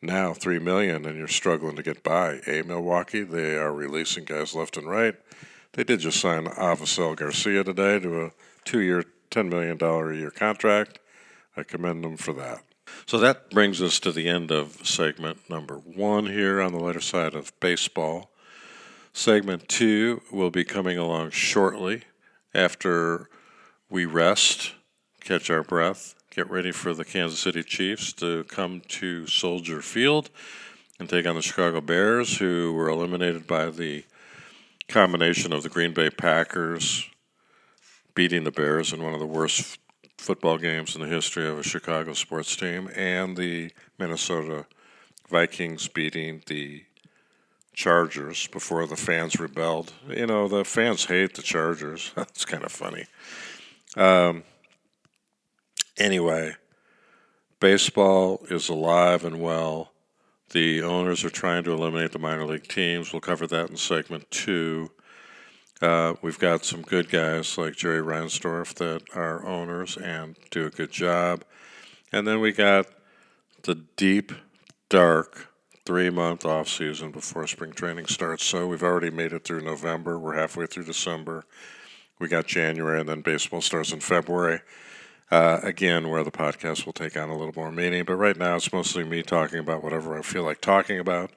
Now, 0.00 0.32
three 0.32 0.58
million, 0.58 1.06
and 1.06 1.16
you're 1.16 1.28
struggling 1.28 1.76
to 1.76 1.82
get 1.82 2.02
by. 2.02 2.40
A 2.46 2.62
Milwaukee, 2.62 3.22
they 3.22 3.56
are 3.56 3.72
releasing 3.72 4.24
guys 4.24 4.54
left 4.54 4.76
and 4.76 4.88
right. 4.88 5.14
They 5.74 5.84
did 5.84 6.00
just 6.00 6.20
sign 6.20 6.46
Avisail 6.46 7.16
Garcia 7.16 7.62
today 7.62 8.00
to 8.00 8.26
a 8.26 8.30
two 8.64 8.80
year, 8.80 9.04
$10 9.30 9.48
million 9.48 9.78
a 9.80 10.18
year 10.18 10.30
contract. 10.30 10.98
I 11.56 11.62
commend 11.62 12.02
them 12.02 12.16
for 12.16 12.32
that. 12.34 12.62
So 13.06 13.18
that 13.18 13.50
brings 13.50 13.80
us 13.80 14.00
to 14.00 14.12
the 14.12 14.28
end 14.28 14.50
of 14.50 14.86
segment 14.86 15.48
number 15.48 15.76
one 15.76 16.26
here 16.26 16.60
on 16.60 16.72
the 16.72 16.78
lighter 16.78 17.00
side 17.00 17.34
of 17.34 17.58
baseball. 17.60 18.30
Segment 19.12 19.68
two 19.68 20.22
will 20.32 20.50
be 20.50 20.64
coming 20.64 20.98
along 20.98 21.30
shortly 21.30 22.02
after 22.54 23.28
we 23.88 24.04
rest, 24.04 24.72
catch 25.22 25.50
our 25.50 25.62
breath, 25.62 26.14
get 26.30 26.50
ready 26.50 26.72
for 26.72 26.94
the 26.94 27.04
Kansas 27.04 27.40
City 27.40 27.62
Chiefs 27.62 28.12
to 28.14 28.44
come 28.44 28.82
to 28.88 29.26
Soldier 29.26 29.80
Field 29.82 30.30
and 30.98 31.08
take 31.08 31.26
on 31.26 31.34
the 31.34 31.42
Chicago 31.42 31.80
Bears, 31.80 32.38
who 32.38 32.72
were 32.72 32.88
eliminated 32.88 33.46
by 33.46 33.70
the 33.70 34.04
combination 34.88 35.52
of 35.52 35.62
the 35.62 35.68
Green 35.68 35.92
Bay 35.92 36.10
Packers 36.10 37.08
beating 38.14 38.44
the 38.44 38.50
Bears 38.50 38.92
in 38.92 39.02
one 39.02 39.14
of 39.14 39.20
the 39.20 39.26
worst 39.26 39.78
football 40.18 40.58
games 40.58 40.94
in 40.94 41.00
the 41.00 41.08
history 41.08 41.48
of 41.48 41.58
a 41.58 41.62
Chicago 41.62 42.12
sports 42.12 42.54
team, 42.54 42.88
and 42.94 43.36
the 43.36 43.70
Minnesota 43.98 44.66
Vikings 45.28 45.88
beating 45.88 46.42
the 46.46 46.84
Chargers 47.72 48.46
before 48.48 48.86
the 48.86 48.96
fans 48.96 49.40
rebelled. 49.40 49.92
You 50.08 50.26
know, 50.26 50.46
the 50.46 50.64
fans 50.64 51.06
hate 51.06 51.34
the 51.34 51.42
Chargers. 51.42 52.12
That's 52.16 52.44
kind 52.44 52.64
of 52.64 52.70
funny. 52.70 53.06
Um, 53.96 54.44
anyway, 55.96 56.54
baseball 57.60 58.44
is 58.50 58.68
alive 58.68 59.24
and 59.24 59.40
well. 59.40 59.92
The 60.50 60.82
owners 60.82 61.24
are 61.24 61.30
trying 61.30 61.64
to 61.64 61.72
eliminate 61.72 62.12
the 62.12 62.18
minor 62.18 62.44
league 62.44 62.68
teams. 62.68 63.12
We'll 63.12 63.20
cover 63.20 63.46
that 63.46 63.70
in 63.70 63.76
segment 63.76 64.30
two. 64.30 64.90
Uh, 65.80 66.14
we've 66.22 66.38
got 66.38 66.64
some 66.64 66.82
good 66.82 67.10
guys 67.10 67.58
like 67.58 67.74
Jerry 67.74 68.02
Reinsdorf 68.02 68.74
that 68.74 69.02
are 69.16 69.44
owners 69.44 69.96
and 69.96 70.36
do 70.50 70.66
a 70.66 70.70
good 70.70 70.92
job. 70.92 71.44
And 72.12 72.26
then 72.26 72.40
we 72.40 72.52
got 72.52 72.86
the 73.62 73.74
deep, 73.96 74.32
dark 74.88 75.48
three 75.84 76.10
month 76.10 76.44
off 76.44 76.68
season 76.68 77.10
before 77.10 77.46
spring 77.46 77.72
training 77.72 78.06
starts. 78.06 78.44
So 78.44 78.66
we've 78.66 78.82
already 78.82 79.10
made 79.10 79.32
it 79.32 79.44
through 79.44 79.62
November. 79.62 80.18
We're 80.18 80.36
halfway 80.36 80.66
through 80.66 80.84
December. 80.84 81.44
We 82.18 82.28
got 82.28 82.46
January, 82.46 83.00
and 83.00 83.08
then 83.08 83.20
baseball 83.20 83.62
starts 83.62 83.92
in 83.92 84.00
February. 84.00 84.60
Uh, 85.32 85.60
again, 85.62 86.10
where 86.10 86.22
the 86.22 86.30
podcast 86.30 86.84
will 86.84 86.92
take 86.92 87.16
on 87.16 87.30
a 87.30 87.34
little 87.34 87.54
more 87.56 87.72
meaning. 87.72 88.04
But 88.04 88.16
right 88.16 88.36
now, 88.36 88.56
it's 88.56 88.70
mostly 88.70 89.02
me 89.02 89.22
talking 89.22 89.60
about 89.60 89.82
whatever 89.82 90.18
I 90.18 90.20
feel 90.20 90.42
like 90.42 90.60
talking 90.60 90.98
about. 90.98 91.30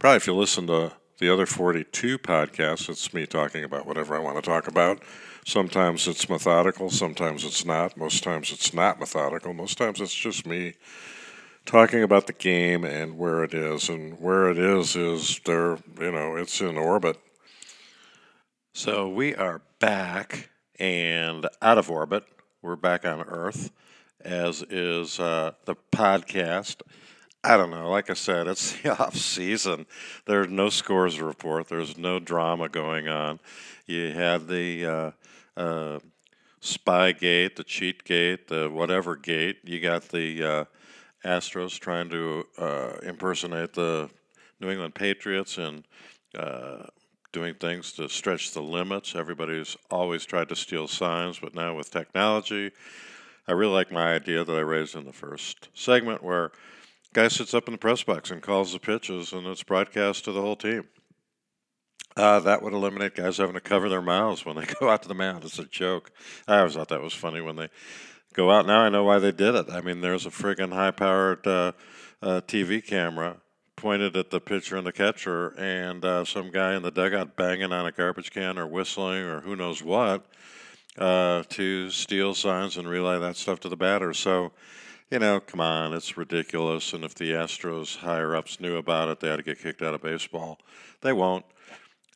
Probably 0.00 0.16
if 0.16 0.26
you 0.26 0.34
listen 0.34 0.66
to 0.68 0.92
the 1.18 1.30
other 1.30 1.44
42 1.44 2.16
podcasts, 2.20 2.88
it's 2.88 3.12
me 3.12 3.26
talking 3.26 3.64
about 3.64 3.84
whatever 3.84 4.16
I 4.16 4.18
want 4.18 4.36
to 4.36 4.50
talk 4.50 4.66
about. 4.66 5.02
Sometimes 5.44 6.08
it's 6.08 6.30
methodical, 6.30 6.88
sometimes 6.88 7.44
it's 7.44 7.66
not. 7.66 7.98
Most 7.98 8.22
times 8.22 8.50
it's 8.50 8.72
not 8.72 8.98
methodical. 8.98 9.52
Most 9.52 9.76
times 9.76 10.00
it's 10.00 10.14
just 10.14 10.46
me 10.46 10.72
talking 11.66 12.02
about 12.02 12.28
the 12.28 12.32
game 12.32 12.82
and 12.82 13.18
where 13.18 13.44
it 13.44 13.52
is. 13.52 13.90
And 13.90 14.18
where 14.18 14.48
it 14.48 14.56
is 14.56 14.96
is 14.96 15.38
there, 15.44 15.76
you 16.00 16.12
know, 16.12 16.36
it's 16.36 16.62
in 16.62 16.78
orbit. 16.78 17.18
So 18.72 19.06
we 19.06 19.34
are 19.34 19.60
back 19.80 20.48
and 20.80 21.46
out 21.60 21.76
of 21.76 21.90
orbit. 21.90 22.24
We're 22.68 22.76
back 22.76 23.06
on 23.06 23.22
Earth, 23.22 23.72
as 24.22 24.62
is 24.68 25.18
uh, 25.18 25.52
the 25.64 25.74
podcast. 25.90 26.82
I 27.42 27.56
don't 27.56 27.70
know. 27.70 27.88
Like 27.88 28.10
I 28.10 28.12
said, 28.12 28.46
it's 28.46 28.72
the 28.82 28.90
off 28.90 29.16
season. 29.16 29.86
There's 30.26 30.48
no 30.48 30.68
scores 30.68 31.16
to 31.16 31.24
report. 31.24 31.70
There's 31.70 31.96
no 31.96 32.18
drama 32.18 32.68
going 32.68 33.08
on. 33.08 33.40
You 33.86 34.12
had 34.12 34.48
the 34.48 34.84
uh, 34.84 35.10
uh, 35.58 36.00
spy 36.60 37.12
gate, 37.12 37.56
the 37.56 37.64
cheat 37.64 38.04
gate, 38.04 38.48
the 38.48 38.68
whatever 38.68 39.16
gate. 39.16 39.60
You 39.64 39.80
got 39.80 40.02
the 40.10 40.44
uh, 40.44 40.64
Astros 41.24 41.78
trying 41.78 42.10
to 42.10 42.44
uh, 42.58 42.98
impersonate 43.02 43.72
the 43.72 44.10
New 44.60 44.68
England 44.68 44.94
Patriots 44.94 45.56
and 45.56 45.84
uh, 46.38 46.82
doing 47.32 47.54
things 47.54 47.92
to 47.92 48.08
stretch 48.08 48.52
the 48.52 48.62
limits. 48.62 49.14
Everybody's 49.14 49.76
always 49.90 50.24
tried 50.24 50.48
to 50.48 50.56
steal 50.56 50.88
signs, 50.88 51.38
but 51.38 51.54
now 51.54 51.76
with 51.76 51.90
technology, 51.90 52.72
I 53.46 53.52
really 53.52 53.72
like 53.72 53.92
my 53.92 54.14
idea 54.14 54.44
that 54.44 54.56
I 54.56 54.60
raised 54.60 54.94
in 54.94 55.04
the 55.04 55.12
first 55.12 55.68
segment 55.74 56.22
where 56.22 56.52
guy 57.12 57.28
sits 57.28 57.54
up 57.54 57.68
in 57.68 57.72
the 57.72 57.78
press 57.78 58.02
box 58.02 58.30
and 58.30 58.42
calls 58.42 58.72
the 58.72 58.78
pitches, 58.78 59.32
and 59.32 59.46
it's 59.46 59.62
broadcast 59.62 60.24
to 60.24 60.32
the 60.32 60.40
whole 60.40 60.56
team. 60.56 60.84
Uh, 62.16 62.40
that 62.40 62.62
would 62.62 62.72
eliminate 62.72 63.14
guys 63.14 63.36
having 63.36 63.54
to 63.54 63.60
cover 63.60 63.88
their 63.88 64.02
mouths 64.02 64.44
when 64.44 64.56
they 64.56 64.66
go 64.80 64.88
out 64.88 65.02
to 65.02 65.08
the 65.08 65.14
mound. 65.14 65.44
It's 65.44 65.58
a 65.58 65.64
joke. 65.64 66.10
I 66.46 66.58
always 66.58 66.74
thought 66.74 66.88
that 66.88 67.02
was 67.02 67.14
funny 67.14 67.40
when 67.40 67.56
they 67.56 67.68
go 68.32 68.50
out. 68.50 68.66
Now 68.66 68.80
I 68.80 68.88
know 68.88 69.04
why 69.04 69.18
they 69.18 69.32
did 69.32 69.54
it. 69.54 69.66
I 69.70 69.80
mean, 69.80 70.00
there's 70.00 70.26
a 70.26 70.30
friggin' 70.30 70.72
high-powered 70.72 71.46
uh, 71.46 71.72
uh, 72.20 72.40
TV 72.40 72.84
camera 72.84 73.36
pointed 73.78 74.16
at 74.16 74.30
the 74.30 74.40
pitcher 74.40 74.76
and 74.76 74.86
the 74.86 74.92
catcher, 74.92 75.54
and 75.56 76.04
uh, 76.04 76.24
some 76.24 76.50
guy 76.50 76.74
in 76.74 76.82
the 76.82 76.90
dugout 76.90 77.36
banging 77.36 77.72
on 77.72 77.86
a 77.86 77.92
garbage 77.92 78.30
can 78.30 78.58
or 78.58 78.66
whistling 78.66 79.22
or 79.22 79.40
who 79.40 79.54
knows 79.54 79.82
what 79.82 80.26
uh, 80.98 81.44
to 81.48 81.88
steal 81.90 82.34
signs 82.34 82.76
and 82.76 82.88
relay 82.88 83.18
that 83.18 83.36
stuff 83.36 83.60
to 83.60 83.68
the 83.68 83.76
batter. 83.76 84.12
So 84.12 84.52
you 85.10 85.18
know, 85.18 85.40
come 85.40 85.60
on, 85.60 85.94
it's 85.94 86.16
ridiculous. 86.16 86.92
And 86.92 87.02
if 87.02 87.14
the 87.14 87.32
Astros 87.32 87.96
higher 87.96 88.36
ups 88.36 88.60
knew 88.60 88.76
about 88.76 89.08
it, 89.08 89.20
they 89.20 89.28
had 89.28 89.36
to 89.36 89.42
get 89.42 89.58
kicked 89.58 89.80
out 89.80 89.94
of 89.94 90.02
baseball. 90.02 90.58
They 91.00 91.12
won't. 91.12 91.46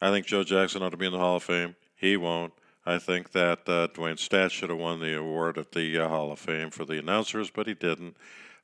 I 0.03 0.11
think 0.11 0.27
Joe 0.27 0.45
Jackson 0.45 0.83
ought 0.83 0.91
to 0.91 0.97
be 0.97 1.07
in 1.07 1.13
the 1.13 1.19
Hall 1.19 1.37
of 1.37 1.43
Fame. 1.43 1.77
He 1.97 2.17
won't. 2.17 2.53
I 2.85 2.99
think 2.99 3.33
that 3.33 3.61
uh, 3.69 3.89
Dewayne 3.89 4.19
Staats 4.19 4.51
should 4.51 4.71
have 4.71 4.79
won 4.79 5.01
the 5.01 5.17
award 5.17 5.59
at 5.59 5.73
the 5.73 5.99
uh, 5.99 6.09
Hall 6.09 6.33
of 6.33 6.39
Fame 6.39 6.71
for 6.71 6.85
the 6.85 6.99
announcers, 6.99 7.51
but 7.51 7.67
he 7.67 7.75
didn't. 7.75 8.17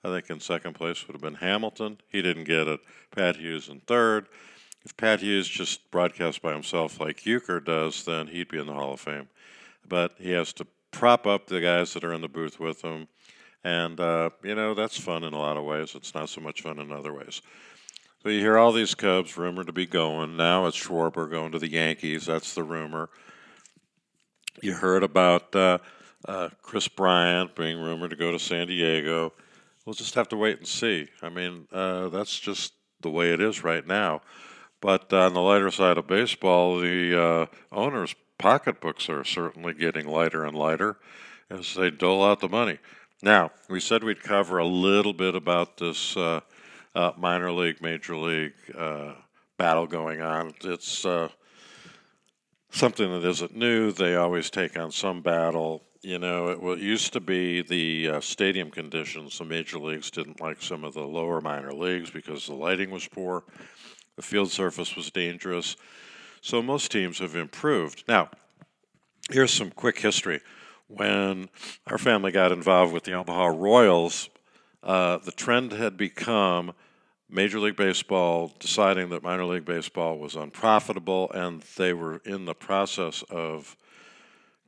I 0.04 0.08
think 0.08 0.30
in 0.30 0.40
second 0.40 0.74
place 0.74 1.06
would 1.06 1.14
have 1.14 1.22
been 1.22 1.34
Hamilton. 1.34 1.98
He 2.08 2.22
didn't 2.22 2.44
get 2.44 2.68
it. 2.68 2.80
Pat 3.10 3.36
Hughes 3.36 3.68
in 3.68 3.80
third. 3.80 4.28
If 4.84 4.96
Pat 4.96 5.20
Hughes 5.20 5.48
just 5.48 5.90
broadcast 5.90 6.40
by 6.40 6.52
himself 6.52 7.00
like 7.00 7.22
Uecker 7.22 7.64
does, 7.64 8.04
then 8.04 8.28
he'd 8.28 8.48
be 8.48 8.58
in 8.58 8.66
the 8.66 8.74
Hall 8.74 8.94
of 8.94 9.00
Fame. 9.00 9.28
But 9.88 10.14
he 10.18 10.30
has 10.32 10.52
to 10.54 10.66
prop 10.90 11.26
up 11.26 11.46
the 11.46 11.60
guys 11.60 11.94
that 11.94 12.04
are 12.04 12.12
in 12.12 12.20
the 12.20 12.28
booth 12.28 12.58
with 12.58 12.82
him 12.82 13.08
and, 13.64 13.98
uh, 13.98 14.30
you 14.42 14.54
know, 14.54 14.74
that's 14.74 14.98
fun 14.98 15.24
in 15.24 15.34
a 15.34 15.38
lot 15.38 15.56
of 15.56 15.64
ways. 15.64 15.94
It's 15.94 16.14
not 16.14 16.28
so 16.28 16.40
much 16.40 16.62
fun 16.62 16.78
in 16.78 16.92
other 16.92 17.12
ways. 17.12 17.42
So 18.22 18.28
you 18.28 18.40
hear 18.40 18.58
all 18.58 18.72
these 18.72 18.94
Cubs 18.94 19.36
rumored 19.36 19.66
to 19.66 19.72
be 19.72 19.86
going. 19.86 20.36
Now 20.36 20.66
it's 20.66 20.76
Schwarber 20.76 21.30
going 21.30 21.52
to 21.52 21.58
the 21.58 21.70
Yankees. 21.70 22.26
That's 22.26 22.54
the 22.54 22.62
rumor. 22.62 23.10
You 24.60 24.74
heard 24.74 25.04
about 25.04 25.54
uh, 25.54 25.78
uh, 26.26 26.48
Kris 26.62 26.88
Bryant 26.88 27.54
being 27.54 27.80
rumored 27.80 28.10
to 28.10 28.16
go 28.16 28.32
to 28.32 28.38
San 28.38 28.66
Diego. 28.66 29.32
We'll 29.84 29.94
just 29.94 30.14
have 30.14 30.28
to 30.30 30.36
wait 30.36 30.58
and 30.58 30.66
see. 30.66 31.08
I 31.22 31.28
mean, 31.28 31.68
uh, 31.72 32.08
that's 32.08 32.38
just 32.38 32.72
the 33.00 33.10
way 33.10 33.32
it 33.32 33.40
is 33.40 33.62
right 33.62 33.86
now. 33.86 34.22
But 34.80 35.12
on 35.12 35.34
the 35.34 35.40
lighter 35.40 35.70
side 35.70 35.98
of 35.98 36.06
baseball, 36.06 36.80
the 36.80 37.20
uh, 37.20 37.46
owners' 37.72 38.14
pocketbooks 38.38 39.08
are 39.08 39.24
certainly 39.24 39.74
getting 39.74 40.06
lighter 40.06 40.44
and 40.44 40.56
lighter 40.56 40.96
as 41.50 41.74
they 41.74 41.90
dole 41.90 42.24
out 42.24 42.40
the 42.40 42.48
money. 42.48 42.78
Now, 43.22 43.50
we 43.68 43.80
said 43.80 44.04
we'd 44.04 44.22
cover 44.22 44.58
a 44.58 44.66
little 44.66 45.12
bit 45.12 45.34
about 45.34 45.78
this 45.78 46.16
uh, 46.16 46.40
uh, 46.94 47.12
minor 47.16 47.52
league, 47.52 47.80
major 47.80 48.16
league 48.16 48.54
battle 49.56 49.86
going 49.86 50.20
on. 50.20 50.54
It's 50.62 51.04
something 52.70 53.10
that 53.10 53.26
isn't 53.26 53.56
new. 53.56 53.92
They 53.92 54.16
always 54.16 54.50
take 54.50 54.78
on 54.78 54.92
some 54.92 55.22
battle. 55.22 55.82
You 56.00 56.18
know, 56.18 56.72
it 56.72 56.78
used 56.78 57.12
to 57.14 57.20
be 57.20 57.62
the 57.62 58.16
uh, 58.16 58.20
stadium 58.20 58.70
conditions. 58.70 59.38
The 59.38 59.44
major 59.44 59.78
leagues 59.78 60.10
didn't 60.10 60.40
like 60.40 60.62
some 60.62 60.84
of 60.84 60.94
the 60.94 61.02
lower 61.02 61.40
minor 61.40 61.72
leagues 61.72 62.10
because 62.10 62.46
the 62.46 62.54
lighting 62.54 62.90
was 62.90 63.08
poor, 63.08 63.44
the 64.16 64.22
field 64.22 64.50
surface 64.50 64.94
was 64.94 65.10
dangerous. 65.10 65.76
So 66.40 66.62
most 66.62 66.92
teams 66.92 67.18
have 67.18 67.34
improved. 67.34 68.04
Now, 68.06 68.30
here's 69.30 69.52
some 69.52 69.70
quick 69.70 69.98
history. 69.98 70.40
When 70.86 71.48
our 71.88 71.98
family 71.98 72.30
got 72.32 72.52
involved 72.52 72.92
with 72.92 73.04
the 73.04 73.12
Omaha 73.12 73.46
Royals, 73.48 74.30
uh, 74.82 75.18
the 75.18 75.32
trend 75.32 75.72
had 75.72 75.96
become 75.96 76.72
Major 77.30 77.60
League 77.60 77.76
Baseball 77.76 78.52
deciding 78.58 79.10
that 79.10 79.22
minor 79.22 79.44
league 79.44 79.66
baseball 79.66 80.18
was 80.18 80.34
unprofitable, 80.34 81.30
and 81.32 81.62
they 81.76 81.92
were 81.92 82.22
in 82.24 82.46
the 82.46 82.54
process 82.54 83.22
of 83.28 83.76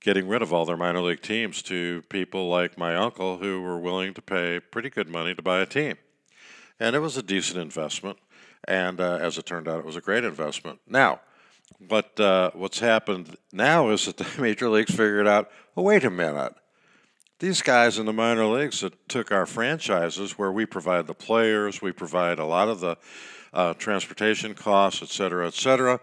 getting 0.00 0.28
rid 0.28 0.42
of 0.42 0.52
all 0.52 0.66
their 0.66 0.76
minor 0.76 1.00
league 1.00 1.22
teams 1.22 1.62
to 1.62 2.02
people 2.10 2.48
like 2.50 2.76
my 2.76 2.94
uncle 2.96 3.38
who 3.38 3.62
were 3.62 3.78
willing 3.78 4.12
to 4.12 4.20
pay 4.20 4.60
pretty 4.60 4.90
good 4.90 5.08
money 5.08 5.34
to 5.34 5.42
buy 5.42 5.60
a 5.60 5.66
team. 5.66 5.96
And 6.78 6.94
it 6.94 7.00
was 7.00 7.16
a 7.16 7.22
decent 7.22 7.58
investment, 7.58 8.18
and 8.64 9.00
uh, 9.00 9.18
as 9.22 9.38
it 9.38 9.46
turned 9.46 9.66
out, 9.66 9.78
it 9.78 9.86
was 9.86 9.96
a 9.96 10.02
great 10.02 10.24
investment. 10.24 10.80
Now, 10.86 11.20
what 11.88 12.20
uh, 12.20 12.50
what's 12.52 12.80
happened 12.80 13.36
now 13.52 13.88
is 13.88 14.04
that 14.04 14.18
the 14.18 14.28
major 14.38 14.68
leagues 14.68 14.90
figured 14.90 15.26
out, 15.26 15.50
oh, 15.78 15.82
wait 15.82 16.04
a 16.04 16.10
minute 16.10 16.54
these 17.40 17.62
guys 17.62 17.98
in 17.98 18.07
the 18.07 18.12
minor 18.12 18.44
leagues 18.46 18.81
that 18.81 19.09
took 19.09 19.33
our 19.33 19.46
franchises 19.46 20.38
where 20.38 20.53
we 20.53 20.66
provide 20.66 21.07
the 21.07 21.14
players, 21.14 21.83
we 21.83 21.90
provide 21.90 22.38
a 22.38 22.44
lot 22.44 22.68
of 22.68 22.81
the 22.81 22.96
uh, 23.53 23.74
transportation 23.74 24.55
costs, 24.55 25.03
et 25.03 25.09
cetera, 25.09 25.46
et 25.46 25.55
cetera. 25.55 26.00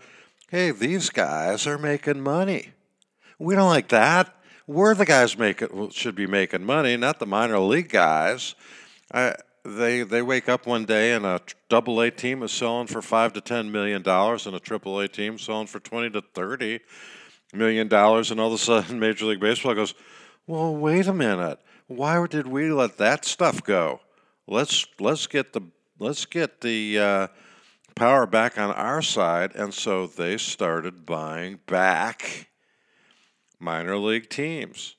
Hey, 0.49 0.71
these 0.71 1.09
guys 1.09 1.67
are 1.67 1.77
making 1.77 2.21
money. 2.21 2.71
We 3.37 3.55
don't 3.55 3.69
like 3.69 3.89
that. 3.89 4.35
We're 4.65 4.95
the 4.95 5.05
guys 5.05 5.37
making 5.37 5.91
should 5.91 6.15
be 6.15 6.27
making 6.27 6.65
money, 6.65 6.97
not 6.97 7.19
the 7.19 7.27
minor 7.27 7.59
league 7.59 7.89
guys. 7.89 8.55
I, 9.13 9.35
they 9.63 10.01
they 10.01 10.21
wake 10.21 10.49
up 10.49 10.65
one 10.65 10.85
day 10.85 11.13
and 11.13 11.25
a 11.25 11.39
double 11.69 12.01
A 12.01 12.09
team 12.09 12.41
is 12.41 12.51
selling 12.51 12.87
for 12.87 13.01
five 13.01 13.33
to 13.33 13.41
ten 13.41 13.71
million 13.71 14.01
dollars, 14.01 14.47
and 14.47 14.55
a 14.55 14.59
triple 14.59 14.99
A 14.99 15.07
team 15.07 15.37
selling 15.37 15.67
for 15.67 15.79
twenty 15.79 16.09
to 16.09 16.21
thirty 16.21 16.79
million 17.53 17.87
dollars, 17.87 18.31
and 18.31 18.39
all 18.41 18.47
of 18.47 18.53
a 18.53 18.57
sudden 18.57 18.99
Major 18.99 19.25
League 19.25 19.39
Baseball 19.39 19.75
goes, 19.75 19.93
well, 20.47 20.73
wait 20.73 21.07
a 21.07 21.13
minute. 21.13 21.59
Why 21.87 22.25
did 22.25 22.47
we 22.47 22.71
let 22.71 22.97
that 22.97 23.25
stuff 23.25 23.61
go? 23.63 23.99
Let's 24.47 24.87
let's 24.97 25.27
get 25.27 25.51
the 25.51 25.61
let's 25.99 26.25
get 26.25 26.61
the 26.61 26.97
uh, 26.97 27.27
power 27.95 28.25
back 28.25 28.57
on 28.57 28.71
our 28.71 29.01
side, 29.01 29.53
and 29.55 29.73
so 29.73 30.07
they 30.07 30.37
started 30.37 31.05
buying 31.05 31.59
back 31.67 32.47
minor 33.59 33.97
league 33.97 34.29
teams. 34.29 34.95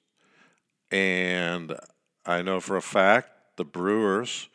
And 0.91 1.75
I 2.27 2.43
know 2.43 2.61
for 2.61 2.77
a 2.77 2.83
fact 2.83 3.31
the 3.57 3.65
Brewers 3.65 4.49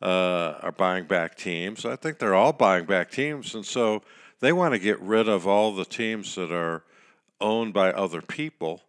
uh, 0.00 0.54
are 0.62 0.72
buying 0.72 1.04
back 1.04 1.36
teams. 1.36 1.84
I 1.84 1.96
think 1.96 2.18
they're 2.18 2.34
all 2.34 2.54
buying 2.54 2.86
back 2.86 3.10
teams, 3.10 3.54
and 3.54 3.66
so 3.66 4.02
they 4.40 4.52
want 4.52 4.72
to 4.72 4.78
get 4.78 4.98
rid 5.00 5.28
of 5.28 5.46
all 5.46 5.74
the 5.74 5.84
teams 5.84 6.34
that 6.36 6.50
are 6.50 6.82
owned 7.42 7.74
by 7.74 7.92
other 7.92 8.22
people 8.22 8.82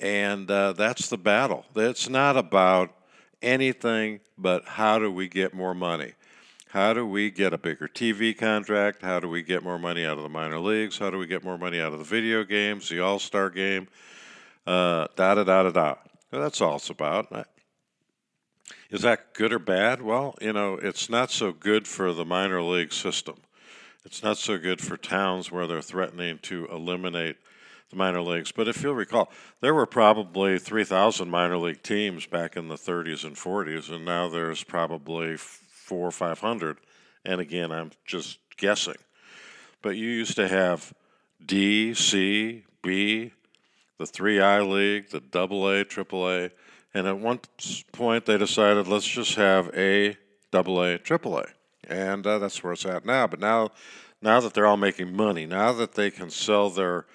and 0.00 0.50
uh, 0.50 0.72
that's 0.72 1.08
the 1.08 1.18
battle. 1.18 1.64
It's 1.76 2.08
not 2.08 2.36
about 2.36 2.94
anything 3.42 4.20
but 4.36 4.64
how 4.64 4.98
do 4.98 5.10
we 5.10 5.28
get 5.28 5.54
more 5.54 5.74
money? 5.74 6.14
How 6.68 6.94
do 6.94 7.04
we 7.06 7.30
get 7.30 7.52
a 7.52 7.58
bigger 7.58 7.88
TV 7.88 8.36
contract? 8.36 9.02
How 9.02 9.20
do 9.20 9.28
we 9.28 9.42
get 9.42 9.62
more 9.62 9.78
money 9.78 10.06
out 10.06 10.16
of 10.16 10.22
the 10.22 10.28
minor 10.28 10.58
leagues? 10.58 10.98
How 10.98 11.10
do 11.10 11.18
we 11.18 11.26
get 11.26 11.44
more 11.44 11.58
money 11.58 11.80
out 11.80 11.92
of 11.92 11.98
the 11.98 12.04
video 12.04 12.44
games, 12.44 12.88
the 12.88 13.00
All 13.00 13.18
Star 13.18 13.50
game? 13.50 13.88
Uh, 14.66 15.08
da 15.16 15.34
da 15.34 15.44
da 15.44 15.64
da 15.64 15.70
da. 15.70 15.94
That's 16.30 16.60
all 16.60 16.76
it's 16.76 16.90
about. 16.90 17.46
Is 18.90 19.02
that 19.02 19.34
good 19.34 19.52
or 19.52 19.58
bad? 19.58 20.00
Well, 20.00 20.36
you 20.40 20.52
know, 20.52 20.74
it's 20.74 21.10
not 21.10 21.30
so 21.30 21.52
good 21.52 21.88
for 21.88 22.12
the 22.12 22.24
minor 22.24 22.62
league 22.62 22.92
system. 22.92 23.36
It's 24.04 24.22
not 24.22 24.38
so 24.38 24.56
good 24.56 24.80
for 24.80 24.96
towns 24.96 25.50
where 25.50 25.66
they're 25.66 25.82
threatening 25.82 26.38
to 26.42 26.66
eliminate 26.66 27.36
the 27.90 27.96
minor 27.96 28.22
leagues. 28.22 28.52
But 28.52 28.68
if 28.68 28.82
you'll 28.82 28.94
recall, 28.94 29.30
there 29.60 29.74
were 29.74 29.86
probably 29.86 30.58
3,000 30.58 31.28
minor 31.28 31.58
league 31.58 31.82
teams 31.82 32.26
back 32.26 32.56
in 32.56 32.68
the 32.68 32.76
30s 32.76 33.24
and 33.24 33.36
40s, 33.36 33.90
and 33.90 34.04
now 34.04 34.28
there's 34.28 34.64
probably 34.64 35.36
four 35.36 36.08
or 36.08 36.12
500. 36.12 36.78
And 37.24 37.40
again, 37.40 37.72
I'm 37.72 37.90
just 38.06 38.38
guessing. 38.56 38.94
But 39.82 39.96
you 39.96 40.08
used 40.08 40.36
to 40.36 40.48
have 40.48 40.92
D, 41.44 41.94
C, 41.94 42.64
B, 42.82 43.32
the 43.98 44.04
3I 44.04 44.68
League, 44.68 45.10
the 45.10 45.18
AA, 45.18 45.84
AAA, 45.84 46.50
and 46.94 47.06
at 47.06 47.18
one 47.18 47.40
point 47.92 48.26
they 48.26 48.38
decided 48.38 48.88
let's 48.88 49.06
just 49.06 49.34
have 49.34 49.68
A, 49.76 50.10
AA, 50.52 50.96
AAA. 50.98 51.50
And 51.88 52.26
uh, 52.26 52.38
that's 52.38 52.62
where 52.62 52.72
it's 52.72 52.86
at 52.86 53.04
now. 53.04 53.26
But 53.26 53.40
now, 53.40 53.70
now 54.22 54.40
that 54.40 54.54
they're 54.54 54.66
all 54.66 54.76
making 54.76 55.14
money, 55.14 55.46
now 55.46 55.72
that 55.72 55.94
they 55.94 56.10
can 56.10 56.30
sell 56.30 56.70
their 56.70 57.06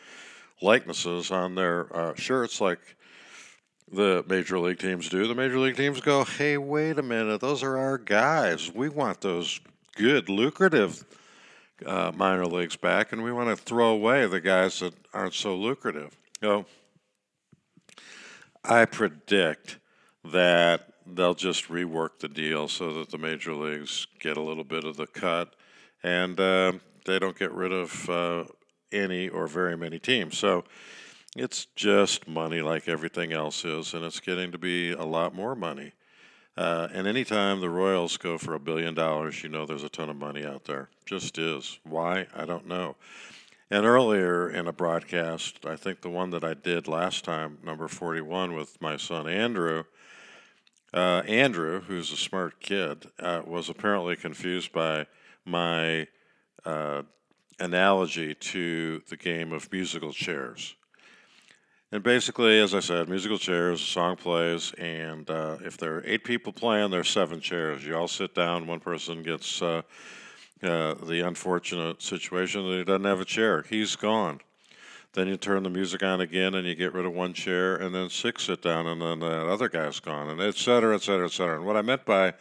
likenesses 0.61 1.31
on 1.31 1.55
their 1.55 1.95
uh, 1.95 2.15
shirts 2.15 2.61
like 2.61 2.79
the 3.91 4.23
major 4.27 4.59
league 4.59 4.79
teams 4.79 5.09
do. 5.09 5.27
The 5.27 5.35
major 5.35 5.59
league 5.59 5.77
teams 5.77 6.01
go, 6.01 6.23
hey, 6.23 6.57
wait 6.57 6.97
a 6.97 7.03
minute, 7.03 7.41
those 7.41 7.63
are 7.63 7.77
our 7.77 7.97
guys. 7.97 8.73
We 8.73 8.89
want 8.89 9.21
those 9.21 9.59
good, 9.95 10.29
lucrative 10.29 11.05
uh, 11.85 12.11
minor 12.15 12.45
leagues 12.45 12.75
back, 12.75 13.11
and 13.11 13.23
we 13.23 13.31
want 13.31 13.55
to 13.55 13.63
throw 13.63 13.89
away 13.89 14.25
the 14.27 14.41
guys 14.41 14.79
that 14.79 14.93
aren't 15.13 15.33
so 15.33 15.55
lucrative. 15.55 16.17
So 16.41 16.65
I 18.63 18.85
predict 18.85 19.77
that 20.23 20.93
they'll 21.05 21.35
just 21.35 21.67
rework 21.69 22.19
the 22.19 22.27
deal 22.27 22.67
so 22.67 22.93
that 22.93 23.11
the 23.11 23.17
major 23.17 23.53
leagues 23.53 24.07
get 24.19 24.37
a 24.37 24.41
little 24.41 24.63
bit 24.63 24.83
of 24.83 24.97
the 24.97 25.07
cut 25.07 25.55
and 26.03 26.39
uh, 26.39 26.73
they 27.05 27.19
don't 27.19 27.37
get 27.37 27.51
rid 27.51 27.71
of 27.71 28.09
uh, 28.09 28.43
any 28.95 29.27
or 29.29 29.47
very 29.47 29.77
many 29.77 29.99
teams. 29.99 30.37
So 30.37 30.63
it's 31.35 31.65
just 31.75 32.27
money 32.27 32.61
like 32.61 32.87
everything 32.87 33.33
else 33.33 33.65
is, 33.65 33.93
and 33.93 34.03
it's 34.03 34.19
getting 34.19 34.51
to 34.51 34.57
be 34.57 34.91
a 34.91 35.03
lot 35.03 35.35
more 35.35 35.55
money. 35.55 35.91
Uh, 36.57 36.87
and 36.93 37.05
anytime 37.05 37.59
the 37.59 37.69
Royals 37.69 38.15
go 38.15 38.37
for 38.37 38.53
a 38.53 38.59
billion 38.59 38.93
dollars, 38.93 39.43
you 39.43 39.49
know 39.49 39.65
there's 39.65 39.83
a 39.83 39.89
ton 39.89 40.09
of 40.09 40.15
money 40.15 40.45
out 40.45 40.63
there. 40.63 40.89
Just 41.05 41.37
is. 41.37 41.79
Why? 41.83 42.27
I 42.33 42.45
don't 42.45 42.67
know. 42.67 42.95
And 43.69 43.85
earlier 43.85 44.49
in 44.49 44.67
a 44.67 44.71
broadcast, 44.71 45.65
I 45.65 45.75
think 45.75 46.01
the 46.01 46.09
one 46.09 46.29
that 46.29 46.43
I 46.43 46.53
did 46.53 46.87
last 46.87 47.25
time, 47.25 47.57
number 47.63 47.87
41, 47.87 48.53
with 48.53 48.79
my 48.81 48.95
son 48.95 49.27
Andrew, 49.27 49.83
uh, 50.93 51.23
Andrew, 51.27 51.81
who's 51.81 52.11
a 52.13 52.17
smart 52.17 52.61
kid, 52.61 53.07
uh, 53.19 53.41
was 53.45 53.67
apparently 53.67 54.15
confused 54.15 54.71
by 54.71 55.07
my 55.43 56.07
uh, 56.63 57.01
analogy 57.59 58.35
to 58.35 59.01
the 59.09 59.17
game 59.17 59.53
of 59.53 59.71
musical 59.71 60.11
chairs. 60.11 60.75
And 61.91 62.03
basically, 62.03 62.59
as 62.59 62.73
I 62.73 62.79
said, 62.81 63.07
musical 63.07 63.37
chairs, 63.37 63.79
song 63.79 64.17
plays, 64.17 64.73
and 64.77 65.29
uh, 65.29 65.57
if 65.61 65.77
there 65.77 65.95
are 65.95 66.03
eight 66.05 66.23
people 66.23 66.51
playing, 66.51 66.91
there's 66.91 67.09
seven 67.09 67.39
chairs. 67.39 67.85
You 67.85 67.95
all 67.95 68.07
sit 68.07 68.35
down, 68.35 68.67
one 68.67 68.79
person 68.79 69.23
gets 69.23 69.61
uh, 69.61 69.83
uh, 70.63 70.95
the 70.95 71.21
unfortunate 71.25 72.01
situation 72.01 72.67
that 72.69 72.77
he 72.77 72.83
doesn't 72.83 73.05
have 73.05 73.21
a 73.21 73.25
chair. 73.25 73.63
He's 73.69 73.95
gone. 73.95 74.41
Then 75.13 75.29
you 75.29 75.37
turn 75.37 75.63
the 75.63 75.69
music 75.69 76.03
on 76.03 76.19
again 76.19 76.55
and 76.55 76.67
you 76.67 76.75
get 76.75 76.93
rid 76.93 77.05
of 77.05 77.13
one 77.13 77.33
chair, 77.33 77.77
and 77.77 77.95
then 77.95 78.09
six 78.09 78.43
sit 78.43 78.61
down, 78.61 78.87
and 78.87 79.01
then 79.01 79.19
the 79.19 79.47
other 79.47 79.69
guy's 79.69 80.01
gone, 80.01 80.29
and 80.29 80.41
et 80.41 80.55
cetera, 80.55 80.95
et 80.95 81.03
cetera, 81.03 81.27
et 81.27 81.31
cetera. 81.31 81.55
And 81.55 81.65
what 81.65 81.77
I 81.77 81.81
meant 81.81 82.03
by 82.03 82.33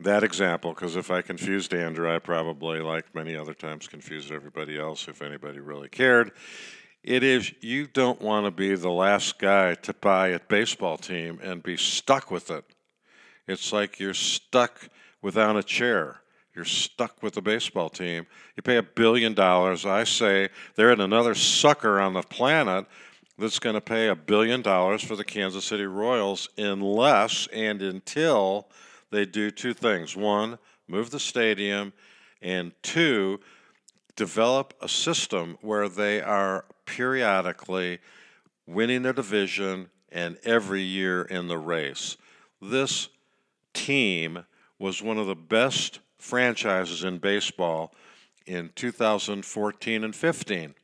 that 0.00 0.22
example 0.22 0.72
because 0.72 0.96
if 0.96 1.10
I 1.10 1.22
confused 1.22 1.72
Andrew, 1.72 2.12
I 2.12 2.18
probably, 2.18 2.80
like 2.80 3.14
many 3.14 3.36
other 3.36 3.54
times, 3.54 3.88
confused 3.88 4.30
everybody 4.30 4.78
else 4.78 5.08
if 5.08 5.22
anybody 5.22 5.60
really 5.60 5.88
cared. 5.88 6.32
It 7.02 7.22
is 7.22 7.52
you 7.60 7.86
don't 7.86 8.20
want 8.20 8.46
to 8.46 8.50
be 8.50 8.74
the 8.74 8.90
last 8.90 9.38
guy 9.38 9.74
to 9.74 9.94
buy 9.94 10.28
a 10.28 10.40
baseball 10.40 10.96
team 10.96 11.38
and 11.42 11.62
be 11.62 11.76
stuck 11.76 12.30
with 12.30 12.50
it. 12.50 12.64
It's 13.46 13.72
like 13.72 14.00
you're 14.00 14.12
stuck 14.12 14.88
without 15.22 15.56
a 15.56 15.62
chair. 15.62 16.20
You're 16.54 16.64
stuck 16.64 17.22
with 17.22 17.34
the 17.34 17.42
baseball 17.42 17.90
team. 17.90 18.26
You 18.56 18.62
pay 18.62 18.78
a 18.78 18.82
billion 18.82 19.34
dollars. 19.34 19.86
I 19.86 20.04
say 20.04 20.48
there 20.74 20.90
ain't 20.90 21.00
another 21.00 21.34
sucker 21.34 22.00
on 22.00 22.14
the 22.14 22.22
planet 22.22 22.86
that's 23.38 23.58
going 23.58 23.74
to 23.74 23.80
pay 23.80 24.08
a 24.08 24.16
billion 24.16 24.62
dollars 24.62 25.02
for 25.02 25.14
the 25.14 25.24
Kansas 25.24 25.64
City 25.64 25.84
Royals 25.84 26.48
unless 26.56 27.46
and 27.52 27.82
until 27.82 28.68
they 29.10 29.24
do 29.24 29.50
two 29.50 29.74
things 29.74 30.16
one, 30.16 30.58
move 30.88 31.10
the 31.10 31.20
stadium, 31.20 31.92
and 32.42 32.72
two, 32.82 33.40
develop 34.14 34.74
a 34.80 34.88
system 34.88 35.58
where 35.60 35.88
they 35.88 36.20
are 36.20 36.64
periodically 36.86 37.98
winning 38.66 39.02
their 39.02 39.12
division 39.12 39.88
and 40.10 40.38
every 40.44 40.82
year 40.82 41.22
in 41.22 41.48
the 41.48 41.58
race. 41.58 42.16
This 42.60 43.08
team 43.74 44.44
was 44.78 45.02
one 45.02 45.18
of 45.18 45.26
the 45.26 45.34
best 45.34 46.00
franchises 46.18 47.04
in 47.04 47.18
baseball 47.18 47.92
in 48.46 48.70
2014 48.74 50.04
and 50.04 50.16
15. 50.16 50.74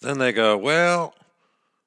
Then 0.00 0.18
they 0.18 0.32
go, 0.32 0.56
well, 0.56 1.14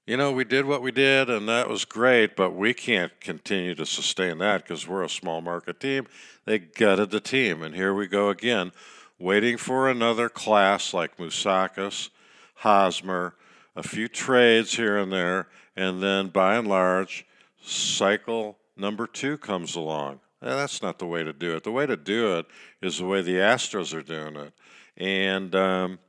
you 0.05 0.17
know, 0.17 0.31
we 0.31 0.43
did 0.43 0.65
what 0.65 0.83
we 0.83 0.91
did, 0.91 1.29
and 1.29 1.49
that 1.49 1.67
was 1.67 1.83
great, 1.83 2.35
but 2.35 2.51
we 2.51 2.73
can't 2.73 3.19
continue 3.19 3.73
to 3.73 3.85
sustain 3.85 4.37
that 4.37 4.61
because 4.61 4.87
we're 4.87 5.03
a 5.03 5.09
small 5.09 5.41
market 5.41 5.79
team. 5.79 6.05
They 6.45 6.59
gutted 6.59 7.09
the 7.09 7.19
team, 7.19 7.63
and 7.63 7.73
here 7.73 7.93
we 7.93 8.05
go 8.05 8.29
again, 8.29 8.71
waiting 9.17 9.57
for 9.57 9.89
another 9.89 10.29
class 10.29 10.93
like 10.93 11.17
Moustakas, 11.17 12.09
Hosmer, 12.55 13.35
a 13.75 13.81
few 13.81 14.07
trades 14.07 14.75
here 14.75 14.97
and 14.97 15.11
there, 15.11 15.47
and 15.75 16.03
then 16.03 16.27
by 16.27 16.55
and 16.55 16.67
large, 16.67 17.25
cycle 17.61 18.59
number 18.77 19.07
two 19.07 19.39
comes 19.39 19.75
along. 19.75 20.19
that's 20.39 20.83
not 20.83 20.99
the 20.99 21.07
way 21.07 21.23
to 21.23 21.33
do 21.33 21.55
it. 21.55 21.63
The 21.63 21.71
way 21.71 21.87
to 21.87 21.97
do 21.97 22.37
it 22.37 22.45
is 22.79 22.99
the 22.99 23.05
way 23.05 23.23
the 23.23 23.37
Astros 23.37 23.91
are 23.95 24.03
doing 24.03 24.35
it. 24.35 24.53
And, 24.97 25.55
um, 25.55 25.99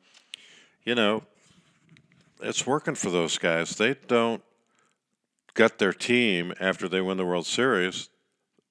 you 0.85 0.95
know, 0.95 1.23
it's 2.41 2.67
working 2.67 2.95
for 2.95 3.11
those 3.11 3.39
guys. 3.39 3.77
They 3.77 3.95
don't 4.07 4.43
gut 5.55 5.79
their 5.79 5.93
team 5.93 6.53
after 6.61 6.89
they 6.89 7.01
win 7.01 7.17
the 7.17 7.25
World 7.25 7.47
Series 7.47 8.09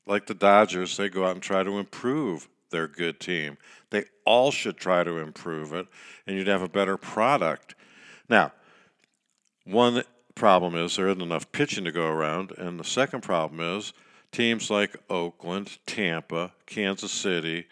like 0.05 0.27
the 0.27 0.33
Dodgers. 0.33 0.97
They 0.97 1.09
go 1.09 1.25
out 1.25 1.31
and 1.31 1.41
try 1.41 1.63
to 1.63 1.79
improve 1.79 2.47
their 2.69 2.87
good 2.87 3.19
team. 3.19 3.57
They 3.89 4.05
all 4.25 4.51
should 4.51 4.77
try 4.77 5.03
to 5.03 5.17
improve 5.17 5.73
it, 5.73 5.87
and 6.27 6.37
you'd 6.37 6.47
have 6.47 6.61
a 6.61 6.69
better 6.69 6.97
product. 6.97 7.75
Now, 8.29 8.51
one 9.65 10.03
problem 10.35 10.75
is 10.75 10.95
there 10.95 11.07
isn't 11.07 11.21
enough 11.21 11.51
pitching 11.51 11.85
to 11.85 11.91
go 11.91 12.07
around, 12.07 12.51
and 12.57 12.79
the 12.79 12.83
second 12.83 13.21
problem 13.21 13.61
is 13.77 13.93
teams 14.31 14.69
like 14.69 14.95
Oakland, 15.09 15.77
Tampa, 15.85 16.51
Kansas 16.65 17.11
City, 17.11 17.67